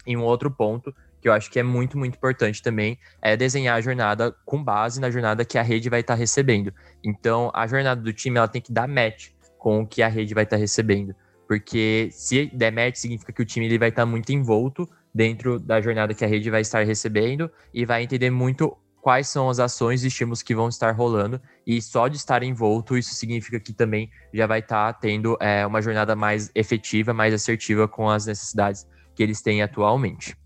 E 0.07 0.17
um 0.17 0.23
outro 0.23 0.51
ponto 0.51 0.95
que 1.23 1.29
eu 1.29 1.33
acho 1.33 1.49
que 1.49 1.61
é 1.61 1.63
muito, 1.63 1.97
muito 1.97 2.17
importante 2.17 2.61
também, 2.61 2.99
é 3.23 3.37
desenhar 3.37 3.77
a 3.77 3.81
jornada 3.81 4.35
com 4.45 4.63
base 4.63 5.01
na 5.01 5.09
jornada 5.09 5.45
que 5.45 5.57
a 5.57 5.63
rede 5.63 5.89
vai 5.89 6.01
estar 6.01 6.15
tá 6.15 6.19
recebendo. 6.19 6.75
Então, 7.03 7.49
a 7.55 7.65
jornada 7.65 8.03
do 8.03 8.13
time 8.13 8.39
ela 8.39 8.49
tem 8.49 8.61
que 8.61 8.73
dar 8.73 8.89
match 8.89 9.29
com 9.57 9.83
o 9.83 9.87
que 9.87 10.03
a 10.03 10.09
rede 10.09 10.35
vai 10.35 10.43
estar 10.43 10.57
tá 10.57 10.61
recebendo. 10.61 11.15
Porque 11.47 12.09
se 12.11 12.47
der 12.47 12.73
match, 12.73 12.97
significa 12.97 13.33
que 13.33 13.41
o 13.41 13.45
time 13.45 13.67
ele 13.67 13.79
vai 13.79 13.91
estar 13.91 14.03
tá 14.03 14.07
muito 14.07 14.33
envolto 14.33 14.89
dentro 15.15 15.61
da 15.61 15.81
jornada 15.81 16.13
que 16.13 16.25
a 16.25 16.29
rede 16.29 16.51
vai 16.51 16.63
estar 16.63 16.85
recebendo 16.85 17.49
e 17.73 17.87
vai 17.87 18.03
entender 18.03 18.31
muito 18.31 18.77
quais 19.03 19.29
são 19.29 19.51
as 19.51 19.59
ações 19.59 20.05
e 20.05 20.07
estímulos 20.07 20.43
que 20.43 20.55
vão 20.55 20.69
estar 20.69 20.93
rolando. 20.93 21.41
E 21.67 21.83
só 21.83 22.07
de 22.07 22.17
estar 22.17 22.43
envolto, 22.43 22.97
isso 22.97 23.15
significa 23.15 23.59
que 23.59 23.73
também 23.73 24.09
já 24.33 24.47
vai 24.47 24.61
estar 24.61 24.93
tendo 24.95 25.37
é, 25.41 25.67
uma 25.67 25.83
jornada 25.83 26.15
mais 26.15 26.51
efetiva, 26.55 27.13
mais 27.13 27.35
assertiva 27.35 27.89
com 27.89 28.09
as 28.09 28.25
necessidades 28.25 28.87
que 29.15 29.23
eles 29.23 29.43
têm 29.43 29.61
atualmente. 29.61 30.37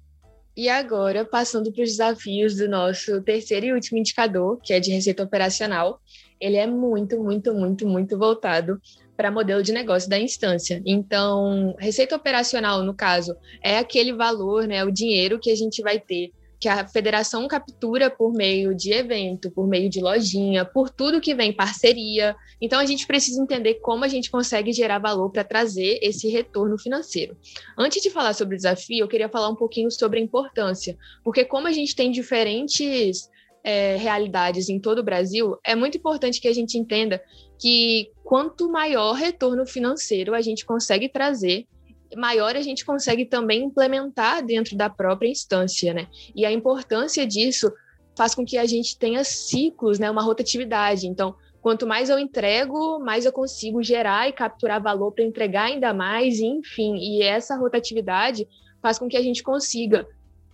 E 0.56 0.70
agora, 0.70 1.22
passando 1.22 1.70
para 1.70 1.84
os 1.84 1.90
desafios 1.90 2.56
do 2.56 2.66
nosso 2.66 3.20
terceiro 3.20 3.66
e 3.66 3.72
último 3.74 3.98
indicador, 3.98 4.58
que 4.62 4.72
é 4.72 4.80
de 4.80 4.90
receita 4.90 5.22
operacional, 5.22 6.00
ele 6.40 6.56
é 6.56 6.66
muito, 6.66 7.22
muito, 7.22 7.52
muito, 7.52 7.86
muito 7.86 8.18
voltado 8.18 8.80
para 9.14 9.30
modelo 9.30 9.62
de 9.62 9.70
negócio 9.70 10.08
da 10.08 10.18
instância. 10.18 10.82
Então, 10.86 11.74
receita 11.78 12.16
operacional, 12.16 12.82
no 12.82 12.94
caso, 12.94 13.36
é 13.62 13.76
aquele 13.76 14.14
valor, 14.14 14.66
né, 14.66 14.82
o 14.82 14.90
dinheiro 14.90 15.38
que 15.38 15.50
a 15.50 15.54
gente 15.54 15.82
vai 15.82 16.00
ter 16.00 16.32
que 16.58 16.68
a 16.68 16.86
federação 16.86 17.46
captura 17.46 18.10
por 18.10 18.32
meio 18.32 18.74
de 18.74 18.92
evento, 18.92 19.50
por 19.50 19.66
meio 19.66 19.90
de 19.90 20.00
lojinha, 20.00 20.64
por 20.64 20.88
tudo 20.88 21.20
que 21.20 21.34
vem 21.34 21.52
parceria. 21.52 22.34
Então 22.60 22.80
a 22.80 22.86
gente 22.86 23.06
precisa 23.06 23.40
entender 23.42 23.74
como 23.74 24.04
a 24.04 24.08
gente 24.08 24.30
consegue 24.30 24.72
gerar 24.72 24.98
valor 24.98 25.30
para 25.30 25.44
trazer 25.44 25.98
esse 26.02 26.28
retorno 26.28 26.78
financeiro. 26.78 27.36
Antes 27.76 28.02
de 28.02 28.10
falar 28.10 28.32
sobre 28.32 28.54
o 28.54 28.56
desafio, 28.56 29.04
eu 29.04 29.08
queria 29.08 29.28
falar 29.28 29.48
um 29.48 29.56
pouquinho 29.56 29.90
sobre 29.90 30.18
a 30.18 30.22
importância, 30.22 30.96
porque 31.22 31.44
como 31.44 31.66
a 31.66 31.72
gente 31.72 31.94
tem 31.94 32.10
diferentes 32.10 33.28
é, 33.62 33.96
realidades 33.96 34.68
em 34.68 34.78
todo 34.78 35.00
o 35.00 35.04
Brasil, 35.04 35.58
é 35.64 35.74
muito 35.74 35.98
importante 35.98 36.40
que 36.40 36.48
a 36.48 36.54
gente 36.54 36.78
entenda 36.78 37.20
que 37.58 38.10
quanto 38.24 38.70
maior 38.70 39.12
retorno 39.12 39.66
financeiro 39.66 40.34
a 40.34 40.40
gente 40.40 40.64
consegue 40.64 41.08
trazer 41.08 41.66
maior 42.14 42.56
a 42.56 42.62
gente 42.62 42.84
consegue 42.84 43.24
também 43.24 43.64
implementar 43.64 44.44
dentro 44.44 44.76
da 44.76 44.88
própria 44.88 45.28
instância, 45.28 45.92
né? 45.94 46.08
E 46.34 46.44
a 46.44 46.52
importância 46.52 47.26
disso 47.26 47.72
faz 48.16 48.34
com 48.34 48.44
que 48.44 48.56
a 48.56 48.66
gente 48.66 48.98
tenha 48.98 49.24
ciclos, 49.24 49.98
né? 49.98 50.10
Uma 50.10 50.22
rotatividade. 50.22 51.06
Então, 51.06 51.34
quanto 51.60 51.86
mais 51.86 52.08
eu 52.08 52.18
entrego, 52.18 52.98
mais 52.98 53.24
eu 53.24 53.32
consigo 53.32 53.82
gerar 53.82 54.28
e 54.28 54.32
capturar 54.32 54.82
valor 54.82 55.12
para 55.12 55.24
entregar 55.24 55.64
ainda 55.64 55.92
mais, 55.92 56.38
enfim. 56.38 56.96
E 56.96 57.22
essa 57.22 57.56
rotatividade 57.56 58.46
faz 58.80 58.98
com 58.98 59.08
que 59.08 59.16
a 59.16 59.22
gente 59.22 59.42
consiga 59.42 60.06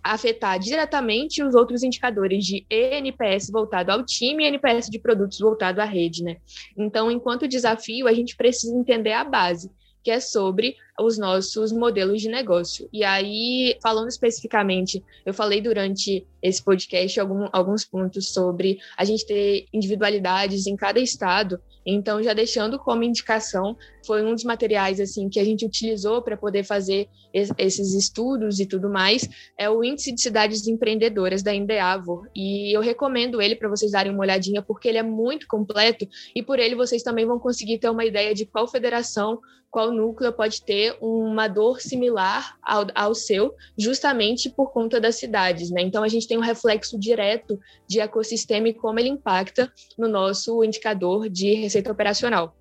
afetar 0.03 0.59
diretamente 0.59 1.41
os 1.41 1.55
outros 1.55 1.81
indicadores 1.81 2.43
de 2.43 2.65
NPS 2.69 3.49
voltado 3.49 3.91
ao 3.91 4.03
time 4.03 4.43
e 4.43 4.47
NPS 4.47 4.89
de 4.89 4.99
produtos 4.99 5.39
voltado 5.39 5.79
à 5.79 5.85
rede, 5.85 6.23
né? 6.23 6.37
Então, 6.77 7.09
enquanto 7.09 7.47
desafio, 7.47 8.07
a 8.07 8.13
gente 8.13 8.35
precisa 8.35 8.75
entender 8.75 9.13
a 9.13 9.23
base 9.23 9.71
que 10.03 10.11
é 10.11 10.19
sobre 10.19 10.75
os 10.99 11.17
nossos 11.17 11.71
modelos 11.71 12.21
de 12.21 12.29
negócio. 12.29 12.87
E 12.93 13.03
aí, 13.03 13.77
falando 13.81 14.09
especificamente, 14.09 15.03
eu 15.25 15.33
falei 15.33 15.59
durante 15.59 16.25
esse 16.41 16.61
podcast 16.61 17.19
algum, 17.19 17.47
alguns 17.51 17.85
pontos 17.85 18.29
sobre 18.29 18.79
a 18.97 19.03
gente 19.03 19.25
ter 19.25 19.65
individualidades 19.73 20.67
em 20.67 20.75
cada 20.75 20.99
estado. 20.99 21.59
Então, 21.85 22.21
já 22.21 22.33
deixando 22.33 22.77
como 22.77 23.03
indicação, 23.03 23.75
foi 24.05 24.23
um 24.23 24.33
dos 24.33 24.43
materiais 24.43 24.99
assim 24.99 25.29
que 25.29 25.39
a 25.39 25.43
gente 25.43 25.65
utilizou 25.65 26.21
para 26.21 26.37
poder 26.37 26.63
fazer 26.63 27.09
esses 27.33 27.93
estudos 27.93 28.59
e 28.59 28.65
tudo 28.65 28.89
mais, 28.89 29.27
é 29.57 29.69
o 29.69 29.83
Índice 29.83 30.13
de 30.13 30.21
Cidades 30.21 30.67
Empreendedoras 30.67 31.41
da 31.41 31.53
Endeavor. 31.53 32.27
E 32.35 32.75
eu 32.75 32.81
recomendo 32.81 33.41
ele 33.41 33.55
para 33.55 33.67
vocês 33.67 33.91
darem 33.91 34.11
uma 34.11 34.21
olhadinha, 34.21 34.61
porque 34.61 34.87
ele 34.87 34.99
é 34.99 35.03
muito 35.03 35.47
completo 35.47 36.07
e 36.35 36.43
por 36.43 36.59
ele 36.59 36.75
vocês 36.75 37.01
também 37.01 37.25
vão 37.25 37.39
conseguir 37.39 37.79
ter 37.79 37.89
uma 37.89 38.05
ideia 38.05 38.35
de 38.35 38.45
qual 38.45 38.67
federação, 38.67 39.39
qual 39.71 39.91
núcleo 39.91 40.31
pode 40.31 40.61
ter 40.61 40.82
uma 41.01 41.47
dor 41.47 41.79
similar 41.81 42.57
ao, 42.61 42.87
ao 42.93 43.15
seu, 43.15 43.55
justamente 43.77 44.49
por 44.49 44.71
conta 44.71 44.99
das 44.99 45.15
cidades. 45.15 45.69
Né? 45.69 45.81
Então, 45.81 46.03
a 46.03 46.07
gente 46.07 46.27
tem 46.27 46.37
um 46.37 46.41
reflexo 46.41 46.99
direto 46.99 47.59
de 47.87 47.99
ecossistema 47.99 48.69
e 48.69 48.73
como 48.73 48.99
ele 48.99 49.09
impacta 49.09 49.71
no 49.97 50.07
nosso 50.07 50.63
indicador 50.63 51.29
de 51.29 51.53
receita 51.53 51.91
operacional. 51.91 52.55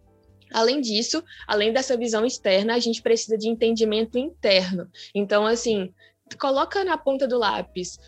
Além 0.53 0.81
disso, 0.81 1.23
além 1.47 1.73
dessa 1.73 1.97
visão 1.97 2.27
externa, 2.27 2.75
a 2.75 2.79
gente 2.79 3.01
precisa 3.01 3.39
de 3.39 3.49
entendimento 3.49 4.19
interno. 4.19 4.89
Então, 5.15 5.47
assim, 5.47 5.93
coloca 6.39 6.85
na 6.85 6.97
ponta 6.99 7.27
do 7.27 7.39
lápis 7.39 7.99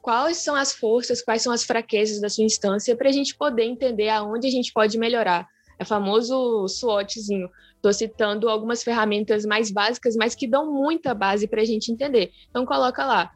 quais 0.00 0.38
são 0.38 0.54
as 0.54 0.72
forças, 0.72 1.22
quais 1.22 1.42
são 1.42 1.52
as 1.52 1.62
fraquezas 1.62 2.20
da 2.20 2.28
sua 2.28 2.44
instância 2.44 2.96
para 2.96 3.08
a 3.08 3.12
gente 3.12 3.36
poder 3.36 3.64
entender 3.64 4.08
aonde 4.08 4.46
a 4.46 4.50
gente 4.50 4.72
pode 4.72 4.98
melhorar. 4.98 5.46
É 5.80 5.84
famoso 5.84 6.68
SWOTzinho. 6.68 7.48
Estou 7.74 7.92
citando 7.94 8.50
algumas 8.50 8.82
ferramentas 8.82 9.46
mais 9.46 9.70
básicas, 9.70 10.14
mas 10.14 10.34
que 10.34 10.46
dão 10.46 10.70
muita 10.70 11.14
base 11.14 11.48
para 11.48 11.62
a 11.62 11.64
gente 11.64 11.90
entender. 11.90 12.30
Então, 12.50 12.66
coloca 12.66 13.06
lá 13.06 13.30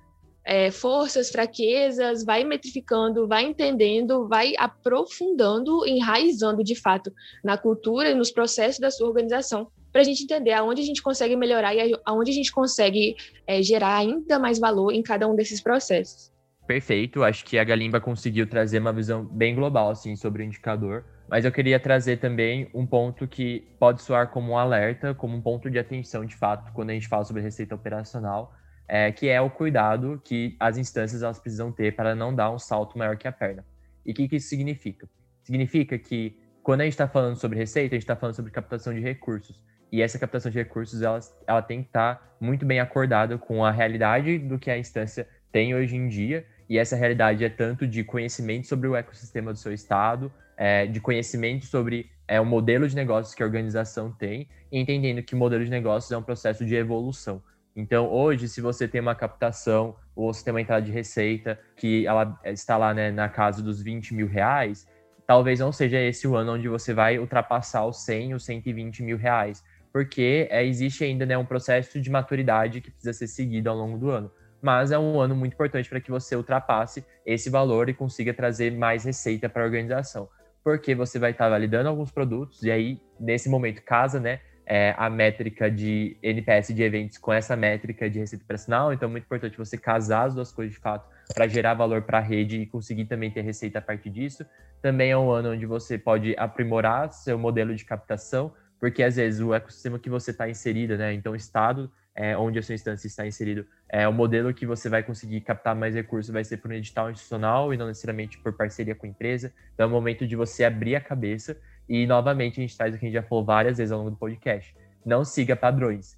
é, 0.45 0.71
forças, 0.71 1.31
fraquezas, 1.31 2.23
vai 2.23 2.45
metrificando, 2.45 3.27
vai 3.27 3.45
entendendo, 3.45 4.29
vai 4.29 4.53
aprofundando, 4.59 5.87
enraizando 5.87 6.63
de 6.63 6.75
fato 6.75 7.11
na 7.43 7.57
cultura 7.57 8.11
e 8.11 8.15
nos 8.15 8.31
processos 8.31 8.79
da 8.79 8.91
sua 8.91 9.09
organização, 9.09 9.69
para 9.91 10.03
a 10.03 10.05
gente 10.05 10.25
entender 10.25 10.53
aonde 10.53 10.83
a 10.83 10.85
gente 10.85 11.03
consegue 11.03 11.35
melhorar 11.37 11.75
e 11.75 11.99
aonde 12.05 12.31
a 12.31 12.35
gente 12.35 12.53
consegue 12.53 13.17
é, 13.47 13.63
gerar 13.63 13.97
ainda 13.97 14.39
mais 14.39 14.59
valor 14.59 14.93
em 14.93 15.03
cada 15.03 15.27
um 15.27 15.35
desses 15.35 15.63
processos. 15.63 16.31
Perfeito, 16.67 17.23
acho 17.23 17.45
que 17.45 17.59
a 17.59 17.65
Galimba 17.65 18.01
conseguiu 18.01 18.47
trazer 18.47 18.81
uma 18.81 18.93
visão 18.93 19.25
bem 19.25 19.55
global 19.55 19.91
assim 19.91 20.15
sobre 20.15 20.43
o 20.43 20.45
indicador, 20.45 21.05
mas 21.29 21.45
eu 21.45 21.53
queria 21.53 21.81
trazer 21.81 22.19
também 22.19 22.69
um 22.75 22.87
ponto 22.87 23.27
que 23.27 23.61
pode 23.79 24.03
soar 24.03 24.29
como 24.29 24.53
um 24.53 24.59
alerta, 24.59 25.15
como 25.15 25.37
um 25.37 25.41
ponto 25.41 25.71
de 25.71 25.79
atenção 25.79 26.25
de 26.25 26.37
fato 26.37 26.73
quando 26.73 26.91
a 26.91 26.93
gente 26.95 27.09
fala 27.09 27.25
sobre 27.25 27.43
receita 27.43 27.75
operacional, 27.75 28.55
é, 28.87 29.11
que 29.11 29.29
é 29.29 29.41
o 29.41 29.49
cuidado 29.49 30.21
que 30.25 30.57
as 30.61 30.77
instâncias 30.77 31.23
elas 31.23 31.39
precisam 31.39 31.73
ter 31.73 31.97
para 31.97 32.15
não 32.15 32.35
dar 32.35 32.51
um 32.51 32.59
salto 32.59 32.99
maior 32.99 33.17
que 33.17 33.27
a 33.27 33.33
perna. 33.33 33.65
E 34.05 34.13
o 34.13 34.15
que, 34.15 34.29
que 34.29 34.37
isso 34.37 34.49
significa? 34.49 35.09
Significa 35.43 35.99
que 35.99 36.39
quando 36.63 36.83
a 36.83 36.85
gente 36.85 36.93
está 36.93 37.09
falando 37.09 37.37
sobre 37.37 37.59
receita, 37.59 37.95
a 37.95 37.97
gente 37.97 38.05
está 38.05 38.17
falando 38.17 38.35
sobre 38.35 38.51
captação 38.51 38.93
de 38.93 39.01
recursos. 39.01 39.63
E 39.91 40.03
essa 40.03 40.19
captação 40.19 40.51
de 40.51 40.59
recursos 40.59 41.03
ela, 41.03 41.21
ela 41.47 41.63
tem 41.63 41.83
que 41.83 41.89
estar 41.89 42.17
tá 42.17 42.37
muito 42.41 42.67
bem 42.67 42.81
acordada 42.81 43.39
com 43.39 43.65
a 43.65 43.71
realidade 43.71 44.39
do 44.39 44.59
que 44.59 44.71
a 44.71 44.79
instância 44.79 45.27
tem 45.53 45.75
hoje 45.75 45.97
em 45.97 46.09
dia. 46.09 46.47
E 46.69 46.79
essa 46.79 46.97
realidade 46.97 47.45
é 47.45 47.49
tanto 47.49 47.87
de 47.87 48.03
conhecimento 48.03 48.67
sobre 48.67 48.89
o 48.89 48.97
ecossistema 48.97 49.53
do 49.53 49.59
seu 49.59 49.73
estado, 49.73 50.33
é, 50.57 50.87
de 50.87 51.01
conhecimento 51.01 51.67
sobre 51.67 52.11
é, 52.27 52.41
o 52.41 52.45
modelo 52.45 52.89
de 52.89 52.95
negócios 52.95 53.35
que 53.35 53.43
a 53.43 53.47
organização 53.47 54.11
tem, 54.11 54.49
entendendo 54.71 55.23
que 55.23 55.35
o 55.35 55.39
modelo 55.39 55.65
de 55.65 55.71
negócios 55.71 56.11
é 56.11 56.17
um 56.17 56.23
processo 56.23 56.65
de 56.65 56.75
evolução. 56.75 57.43
Então, 57.77 58.09
hoje, 58.09 58.49
se 58.49 58.61
você 58.61 58.87
tem 58.87 59.01
uma 59.01 59.15
captação 59.15 59.97
ou 60.15 60.33
você 60.33 60.45
tem 60.45 60.53
uma 60.53 60.61
entrada 60.61 60.85
de 60.85 60.93
receita 60.93 61.59
que 61.77 62.07
ela 62.07 62.41
está 62.45 62.77
lá 62.77 62.95
né, 62.95 63.11
na 63.11 63.29
casa 63.29 63.63
dos 63.63 63.83
20 63.83 64.15
mil 64.15 64.29
reais, 64.29 64.87
talvez 65.27 65.59
não 65.59 65.73
seja 65.73 66.01
esse 66.01 66.27
o 66.29 66.37
ano 66.37 66.55
onde 66.55 66.69
você 66.69 66.95
vai 66.95 67.19
ultrapassar 67.19 67.85
os 67.85 68.05
100 68.05 68.35
ou 68.35 68.41
120 68.41 69.03
mil 69.03 69.17
reais, 69.17 69.65
porque 69.93 70.47
é, 70.51 70.65
existe 70.65 71.03
ainda 71.03 71.27
né, 71.27 71.37
um 71.37 71.45
processo 71.45 72.01
de 72.01 72.11
maturidade 72.11 72.81
que 72.81 72.91
precisa 72.91 73.13
ser 73.13 73.27
seguido 73.27 73.69
ao 73.69 73.77
longo 73.77 73.99
do 73.99 74.11
ano. 74.11 74.31
Mas 74.63 74.93
é 74.93 74.99
um 74.99 75.21
ano 75.21 75.35
muito 75.35 75.53
importante 75.53 75.89
para 75.89 76.01
que 76.01 76.11
você 76.11 76.37
ultrapasse 76.37 77.05
esse 77.27 77.51
valor 77.51 77.89
e 77.89 77.95
consiga 77.95 78.33
trazer 78.33 78.73
mais 78.73 79.05
receita 79.05 79.49
para 79.49 79.63
a 79.63 79.67
organização, 79.67 80.29
porque 80.65 80.95
você 80.95 81.19
vai 81.19 81.33
estar 81.33 81.49
validando 81.49 81.89
alguns 81.89 82.11
produtos 82.11 82.63
e 82.63 82.71
aí, 82.71 83.01
nesse 83.21 83.49
momento, 83.49 83.83
casa, 83.83 84.19
né? 84.19 84.41
é, 84.67 84.95
a 84.97 85.11
métrica 85.11 85.71
de 85.71 86.17
NPS 86.23 86.75
de 86.75 86.83
eventos 86.83 87.19
com 87.19 87.33
essa 87.33 87.55
métrica 87.55 88.09
de 88.09 88.19
receita 88.19 88.45
operacional. 88.45 88.93
Então, 88.93 89.09
é 89.09 89.13
muito 89.13 89.25
importante 89.25 89.59
você 89.59 89.77
casar 89.77 90.27
as 90.27 90.35
duas 90.35 90.53
coisas 90.53 90.75
de 90.75 90.81
fato 90.81 91.09
para 91.35 91.47
gerar 91.47 91.75
valor 91.75 92.03
para 92.03 92.19
a 92.19 92.21
rede 92.21 92.61
e 92.61 92.67
conseguir 92.67 93.05
também 93.05 93.31
ter 93.31 93.43
receita 93.43 93.79
a 93.79 93.83
partir 93.83 94.11
disso. 94.11 94.45
Também 94.81 95.11
é 95.11 95.19
um 95.19 95.31
ano 95.31 95.53
onde 95.53 95.67
você 95.67 95.99
pode 95.99 96.35
aprimorar 96.39 97.13
seu 97.13 97.39
modelo 97.39 97.75
de 97.75 97.85
captação, 97.85 98.53
porque 98.81 99.03
às 99.03 99.17
vezes 99.17 99.41
o 99.41 99.55
ecossistema 99.55 99.99
que 99.99 100.11
você 100.11 100.31
está 100.31 100.49
inserido, 100.49 100.97
né? 100.97 101.13
Então, 101.13 101.33
o 101.33 101.37
estado 101.37 101.91
é, 102.15 102.37
onde 102.37 102.59
a 102.59 102.63
sua 102.63 102.75
instância 102.75 103.07
está 103.07 103.27
inserido, 103.27 103.67
é 103.89 104.07
o 104.07 104.13
modelo 104.13 104.55
que 104.55 104.65
você 104.65 104.89
vai 104.89 105.03
conseguir 105.03 105.41
captar 105.41 105.75
mais 105.75 105.95
recursos 105.95 106.33
vai 106.33 106.45
ser 106.45 106.59
por 106.59 106.71
um 106.71 106.75
edital 106.75 107.11
institucional 107.11 107.75
e 107.75 107.77
não 107.77 107.89
necessariamente 107.89 108.39
por 108.39 108.53
parceria 108.53 108.95
com 108.95 109.07
a 109.07 109.09
empresa. 109.09 109.53
Então, 109.75 109.85
é 109.85 109.87
o 109.89 109.91
momento 109.91 110.27
de 110.27 110.37
você 110.37 110.65
abrir 110.65 110.95
a 110.95 111.01
cabeça 111.01 111.57
e, 111.89 112.07
novamente, 112.07 112.61
a 112.61 112.63
gente 112.63 112.77
traz 112.77 112.95
o 112.95 112.99
que 112.99 113.05
a 113.05 113.09
gente 113.09 113.15
já 113.15 113.23
falou 113.23 113.45
várias 113.45 113.79
vezes 113.79 113.91
ao 113.91 113.99
longo 113.99 114.11
do 114.11 114.17
podcast. 114.17 114.75
Não 115.05 115.25
siga 115.25 115.57
padrões. 115.57 116.17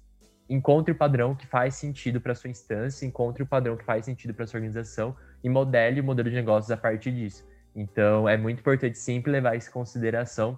Encontre 0.49 0.93
o 0.93 0.95
padrão 0.95 1.35
que 1.35 1.45
faz 1.45 1.75
sentido 1.75 2.21
para 2.21 2.33
sua 2.33 2.49
instância, 2.49 3.05
encontre 3.05 3.43
o 3.43 3.45
padrão 3.45 3.75
que 3.75 3.83
faz 3.83 4.05
sentido 4.05 4.33
para 4.33 4.47
sua 4.47 4.59
organização 4.59 5.15
e 5.43 5.49
modele 5.49 5.99
o 5.99 6.03
modelo 6.03 6.29
de 6.29 6.35
negócios 6.35 6.71
a 6.71 6.77
partir 6.77 7.11
disso. 7.11 7.45
Então, 7.75 8.29
é 8.29 8.37
muito 8.37 8.59
importante 8.59 8.97
sempre 8.97 9.31
levar 9.31 9.55
isso 9.55 9.69
em 9.69 9.73
consideração, 9.73 10.57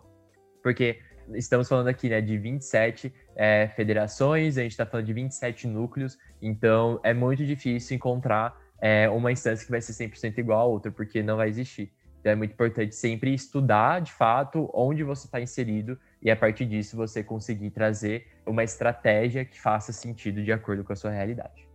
porque 0.61 0.99
estamos 1.35 1.67
falando 1.67 1.87
aqui 1.87 2.09
né, 2.09 2.21
de 2.21 2.37
27 2.37 3.13
é, 3.35 3.69
federações, 3.75 4.57
a 4.57 4.61
gente 4.61 4.71
está 4.71 4.85
falando 4.85 5.05
de 5.05 5.13
27 5.13 5.67
núcleos, 5.67 6.17
então 6.41 6.99
é 7.03 7.13
muito 7.13 7.45
difícil 7.45 7.95
encontrar 7.95 8.57
é, 8.81 9.09
uma 9.09 9.31
instância 9.31 9.65
que 9.65 9.71
vai 9.71 9.81
ser 9.81 9.93
100% 9.93 10.37
igual 10.37 10.59
a 10.59 10.65
outra, 10.65 10.91
porque 10.91 11.21
não 11.21 11.37
vai 11.37 11.49
existir. 11.49 11.91
Então 12.19 12.33
é 12.33 12.35
muito 12.35 12.51
importante 12.51 12.95
sempre 12.95 13.33
estudar 13.33 14.01
de 14.01 14.11
fato 14.11 14.69
onde 14.73 15.03
você 15.03 15.25
está 15.25 15.39
inserido 15.39 15.97
e 16.21 16.29
a 16.29 16.35
partir 16.35 16.65
disso 16.65 16.97
você 16.97 17.23
conseguir 17.23 17.69
trazer 17.69 18.27
uma 18.45 18.63
estratégia 18.63 19.45
que 19.45 19.59
faça 19.59 19.93
sentido 19.93 20.43
de 20.43 20.51
acordo 20.51 20.83
com 20.83 20.91
a 20.91 20.95
sua 20.95 21.11
realidade. 21.11 21.68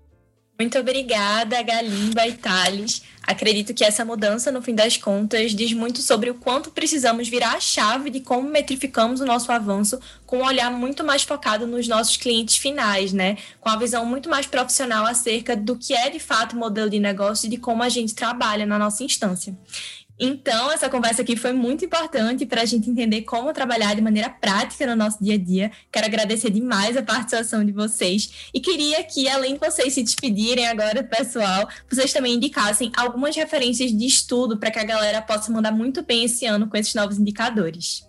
Muito 0.56 0.78
obrigada, 0.78 1.60
Galimba 1.62 2.28
e 2.28 2.32
Thales. 2.34 3.02
Acredito 3.26 3.74
que 3.74 3.82
essa 3.82 4.04
mudança, 4.04 4.52
no 4.52 4.62
fim 4.62 4.72
das 4.72 4.96
contas, 4.96 5.52
diz 5.52 5.72
muito 5.72 6.00
sobre 6.00 6.30
o 6.30 6.34
quanto 6.34 6.70
precisamos 6.70 7.28
virar 7.28 7.54
a 7.54 7.60
chave 7.60 8.08
de 8.08 8.20
como 8.20 8.48
metrificamos 8.48 9.20
o 9.20 9.26
nosso 9.26 9.50
avanço 9.50 9.98
com 10.24 10.38
um 10.38 10.44
olhar 10.44 10.70
muito 10.70 11.02
mais 11.02 11.24
focado 11.24 11.66
nos 11.66 11.88
nossos 11.88 12.16
clientes 12.16 12.56
finais, 12.56 13.12
né? 13.12 13.36
Com 13.60 13.68
a 13.68 13.76
visão 13.76 14.06
muito 14.06 14.28
mais 14.28 14.46
profissional 14.46 15.04
acerca 15.06 15.56
do 15.56 15.76
que 15.76 15.92
é 15.92 16.08
de 16.08 16.20
fato 16.20 16.54
o 16.54 16.58
modelo 16.58 16.88
de 16.88 17.00
negócio 17.00 17.46
e 17.46 17.50
de 17.50 17.56
como 17.56 17.82
a 17.82 17.88
gente 17.88 18.14
trabalha 18.14 18.64
na 18.64 18.78
nossa 18.78 19.02
instância. 19.02 19.56
Então, 20.18 20.70
essa 20.70 20.88
conversa 20.88 21.22
aqui 21.22 21.34
foi 21.34 21.52
muito 21.52 21.84
importante 21.84 22.46
para 22.46 22.62
a 22.62 22.64
gente 22.64 22.88
entender 22.88 23.22
como 23.22 23.52
trabalhar 23.52 23.94
de 23.94 24.00
maneira 24.00 24.30
prática 24.30 24.86
no 24.86 24.94
nosso 24.94 25.22
dia 25.22 25.34
a 25.34 25.38
dia. 25.38 25.72
Quero 25.90 26.06
agradecer 26.06 26.50
demais 26.50 26.96
a 26.96 27.02
participação 27.02 27.64
de 27.64 27.72
vocês 27.72 28.50
e 28.54 28.60
queria 28.60 29.02
que, 29.02 29.28
além 29.28 29.54
de 29.54 29.60
vocês 29.60 29.92
se 29.92 30.02
despedirem 30.04 30.68
agora, 30.68 31.02
pessoal, 31.02 31.68
vocês 31.90 32.12
também 32.12 32.34
indicassem 32.34 32.92
algumas 32.96 33.34
referências 33.34 33.90
de 33.90 34.06
estudo 34.06 34.56
para 34.56 34.70
que 34.70 34.78
a 34.78 34.84
galera 34.84 35.20
possa 35.20 35.50
mandar 35.50 35.72
muito 35.72 36.02
bem 36.02 36.24
esse 36.24 36.46
ano 36.46 36.68
com 36.68 36.76
esses 36.76 36.94
novos 36.94 37.18
indicadores. 37.18 38.08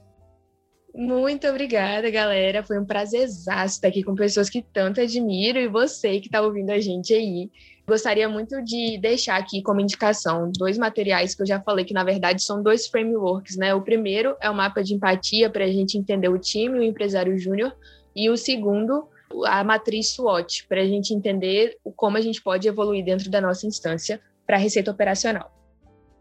Muito 0.93 1.45
obrigada, 1.47 2.09
galera. 2.09 2.63
Foi 2.63 2.79
um 2.79 2.85
prazer 2.85 3.27
estar 3.27 3.87
aqui 3.87 4.03
com 4.03 4.15
pessoas 4.15 4.49
que 4.49 4.61
tanto 4.61 5.01
admiro 5.01 5.59
e 5.59 5.67
você 5.67 6.19
que 6.21 6.27
está 6.27 6.39
ouvindo 6.39 6.69
a 6.69 6.79
gente 6.79 7.13
aí. 7.13 7.49
Gostaria 7.88 8.28
muito 8.28 8.63
de 8.63 8.98
deixar 9.00 9.38
aqui 9.38 9.62
como 9.62 9.80
indicação 9.80 10.52
dois 10.58 10.76
materiais 10.76 11.36
que 11.36 11.43
eu 11.43 11.45
já 11.45 11.62
falei 11.62 11.86
que, 11.86 11.93
na 11.93 12.04
verdade, 12.04 12.41
são 12.41 12.63
dois 12.63 12.88
frameworks, 12.88 13.58
né? 13.58 13.76
O 13.76 13.82
primeiro 13.82 14.36
é 14.41 14.50
o 14.50 14.56
mapa 14.56 14.84
de 14.84 14.95
empatia 14.95 15.52
para 15.52 15.65
a 15.65 15.71
gente 15.71 15.95
entender 15.95 16.30
o 16.30 16.39
time, 16.39 16.80
o 16.80 16.84
empresário 16.84 17.38
júnior, 17.38 17.76
e 18.15 18.28
o 18.28 18.36
segundo, 18.36 19.08
a 19.45 19.63
matriz 19.63 20.13
SWOT, 20.13 20.65
para 20.67 20.82
a 20.82 20.86
gente 20.86 21.13
entender 21.13 21.78
como 21.95 22.17
a 22.17 22.21
gente 22.21 22.41
pode 22.41 22.67
evoluir 22.67 23.06
dentro 23.06 23.30
da 23.30 23.39
nossa 23.39 23.67
instância 23.67 24.19
para 24.48 24.56
a 24.56 24.60
receita 24.60 24.89
operacional. 24.89 25.52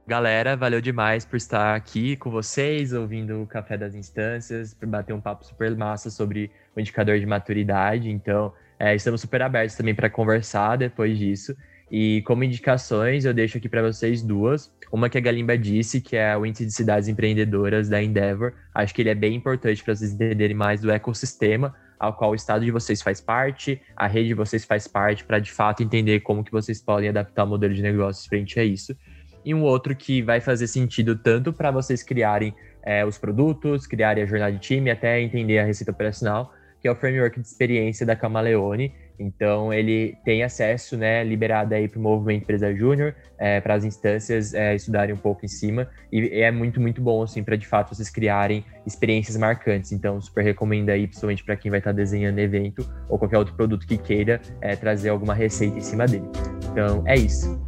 Galera, 0.07 0.55
valeu 0.55 0.83
demais 0.83 1.25
por 1.25 1.37
estar 1.37 1.75
aqui 1.75 2.15
com 2.17 2.31
vocês, 2.31 2.93
ouvindo 2.93 3.41
o 3.41 3.47
Café 3.47 3.79
das 3.79 3.95
Instâncias, 3.95 4.75
para 4.75 4.87
bater 4.87 5.15
um 5.15 5.21
papo 5.21 5.47
super 5.47 5.75
massa 5.75 6.11
sobre 6.11 6.51
o 6.77 6.81
indicador 6.81 7.19
de 7.19 7.25
maturidade. 7.25 8.11
Então, 8.11 8.53
é, 8.79 8.95
estamos 8.95 9.21
super 9.21 9.43
abertos 9.43 9.77
também 9.77 9.95
para 9.95 10.11
conversar 10.11 10.77
depois 10.77 11.19
disso. 11.19 11.55
E 11.91 12.23
como 12.23 12.43
indicações, 12.43 13.25
eu 13.25 13.35
deixo 13.35 13.59
aqui 13.59 13.69
para 13.69 13.83
vocês 13.83 14.23
duas. 14.23 14.73
Uma 14.91 15.09
que 15.09 15.19
a 15.19 15.21
Galimba 15.21 15.57
disse, 15.57 16.01
que 16.01 16.17
é 16.17 16.37
o 16.37 16.45
Índice 16.45 16.67
de 16.67 16.73
Cidades 16.73 17.09
Empreendedoras 17.09 17.89
da 17.89 18.03
Endeavor. 18.03 18.53
Acho 18.75 18.95
que 18.95 19.03
ele 19.03 19.11
é 19.11 19.15
bem 19.15 19.35
importante 19.35 19.83
para 19.83 19.95
vocês 19.95 20.13
entenderem 20.13 20.57
mais 20.57 20.81
do 20.81 20.91
ecossistema 20.91 21.75
ao 21.99 22.13
qual 22.13 22.33
o 22.33 22.35
estado 22.35 22.65
de 22.65 22.71
vocês 22.71 23.01
faz 23.01 23.21
parte, 23.21 23.81
a 23.97 24.07
rede 24.07 24.29
de 24.29 24.35
vocês 24.35 24.65
faz 24.65 24.87
parte, 24.87 25.25
para 25.25 25.39
de 25.39 25.51
fato 25.51 25.83
entender 25.83 26.21
como 26.21 26.45
que 26.45 26.53
vocês 26.53 26.81
podem 26.81 27.09
adaptar 27.09 27.45
o 27.45 27.47
modelo 27.47 27.73
de 27.73 27.83
negócios 27.83 28.27
frente 28.27 28.59
a 28.59 28.65
isso. 28.65 28.97
E 29.45 29.55
um 29.55 29.63
outro 29.63 29.95
que 29.95 30.23
vai 30.23 30.41
fazer 30.41 30.67
sentido 30.67 31.17
tanto 31.17 31.53
para 31.53 31.71
vocês 31.71 32.03
criarem 32.03 32.55
é, 32.83 33.05
os 33.05 33.19
produtos, 33.19 33.87
criarem 33.87 34.23
a 34.23 34.27
jornada 34.27 34.53
de 34.53 34.59
time, 34.59 34.91
até 34.91 35.21
entender 35.21 35.59
a 35.59 35.65
receita 35.65 35.93
operacional, 35.93 36.53
que 36.85 36.89
é 36.89 36.93
o 36.93 36.95
framework 36.95 37.41
de 37.41 37.47
experiência 37.47 38.05
da 38.05 38.15
Camaleone. 38.15 38.93
Então, 39.19 39.73
ele 39.73 40.19
tem 40.23 40.43
acesso, 40.43 40.99
né, 40.99 41.25
liberado 41.25 41.75
aí 41.75 41.89
para 41.89 41.99
o 41.99 42.03
movimento 42.03 42.43
Empresa 42.43 42.75
Júnior, 42.75 43.15
é, 43.39 43.59
para 43.59 43.73
as 43.73 43.87
instâncias 43.87 44.53
é, 44.53 44.75
estudarem 44.75 45.15
um 45.15 45.19
pouco 45.19 45.47
em 45.47 45.49
cima. 45.49 45.89
E 46.13 46.43
é 46.43 46.51
muito, 46.51 46.83
muito 46.83 47.01
bom, 47.01 47.23
assim, 47.23 47.43
para 47.43 47.57
de 47.57 47.67
fato 47.67 47.95
vocês 47.95 48.11
criarem 48.11 48.63
experiências 48.87 49.35
marcantes. 49.39 49.93
Então, 49.93 50.21
super 50.21 50.45
recomendo 50.45 50.91
aí, 50.91 51.07
principalmente 51.07 51.43
para 51.43 51.57
quem 51.57 51.71
vai 51.71 51.81
estar 51.81 51.93
tá 51.93 51.97
desenhando 51.97 52.39
evento 52.39 52.87
ou 53.09 53.19
qualquer 53.19 53.39
outro 53.39 53.55
produto 53.55 53.87
que 53.87 53.97
queira 53.97 54.39
é, 54.61 54.77
trazer 54.77 55.09
alguma 55.09 55.33
receita 55.33 55.79
em 55.79 55.83
cima 55.83 56.05
dele. 56.05 56.29
Então, 56.71 57.03
é 57.07 57.15
isso. 57.15 57.59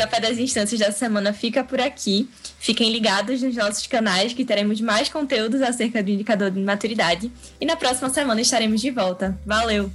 Café 0.00 0.18
das 0.18 0.38
Instâncias 0.38 0.80
da 0.80 0.90
semana 0.90 1.30
fica 1.34 1.62
por 1.62 1.78
aqui. 1.78 2.26
Fiquem 2.58 2.90
ligados 2.90 3.42
nos 3.42 3.54
nossos 3.54 3.86
canais 3.86 4.32
que 4.32 4.46
teremos 4.46 4.80
mais 4.80 5.10
conteúdos 5.10 5.60
acerca 5.60 6.02
do 6.02 6.08
indicador 6.08 6.50
de 6.50 6.58
maturidade. 6.58 7.30
E 7.60 7.66
na 7.66 7.76
próxima 7.76 8.08
semana 8.08 8.40
estaremos 8.40 8.80
de 8.80 8.90
volta. 8.90 9.38
Valeu! 9.44 9.92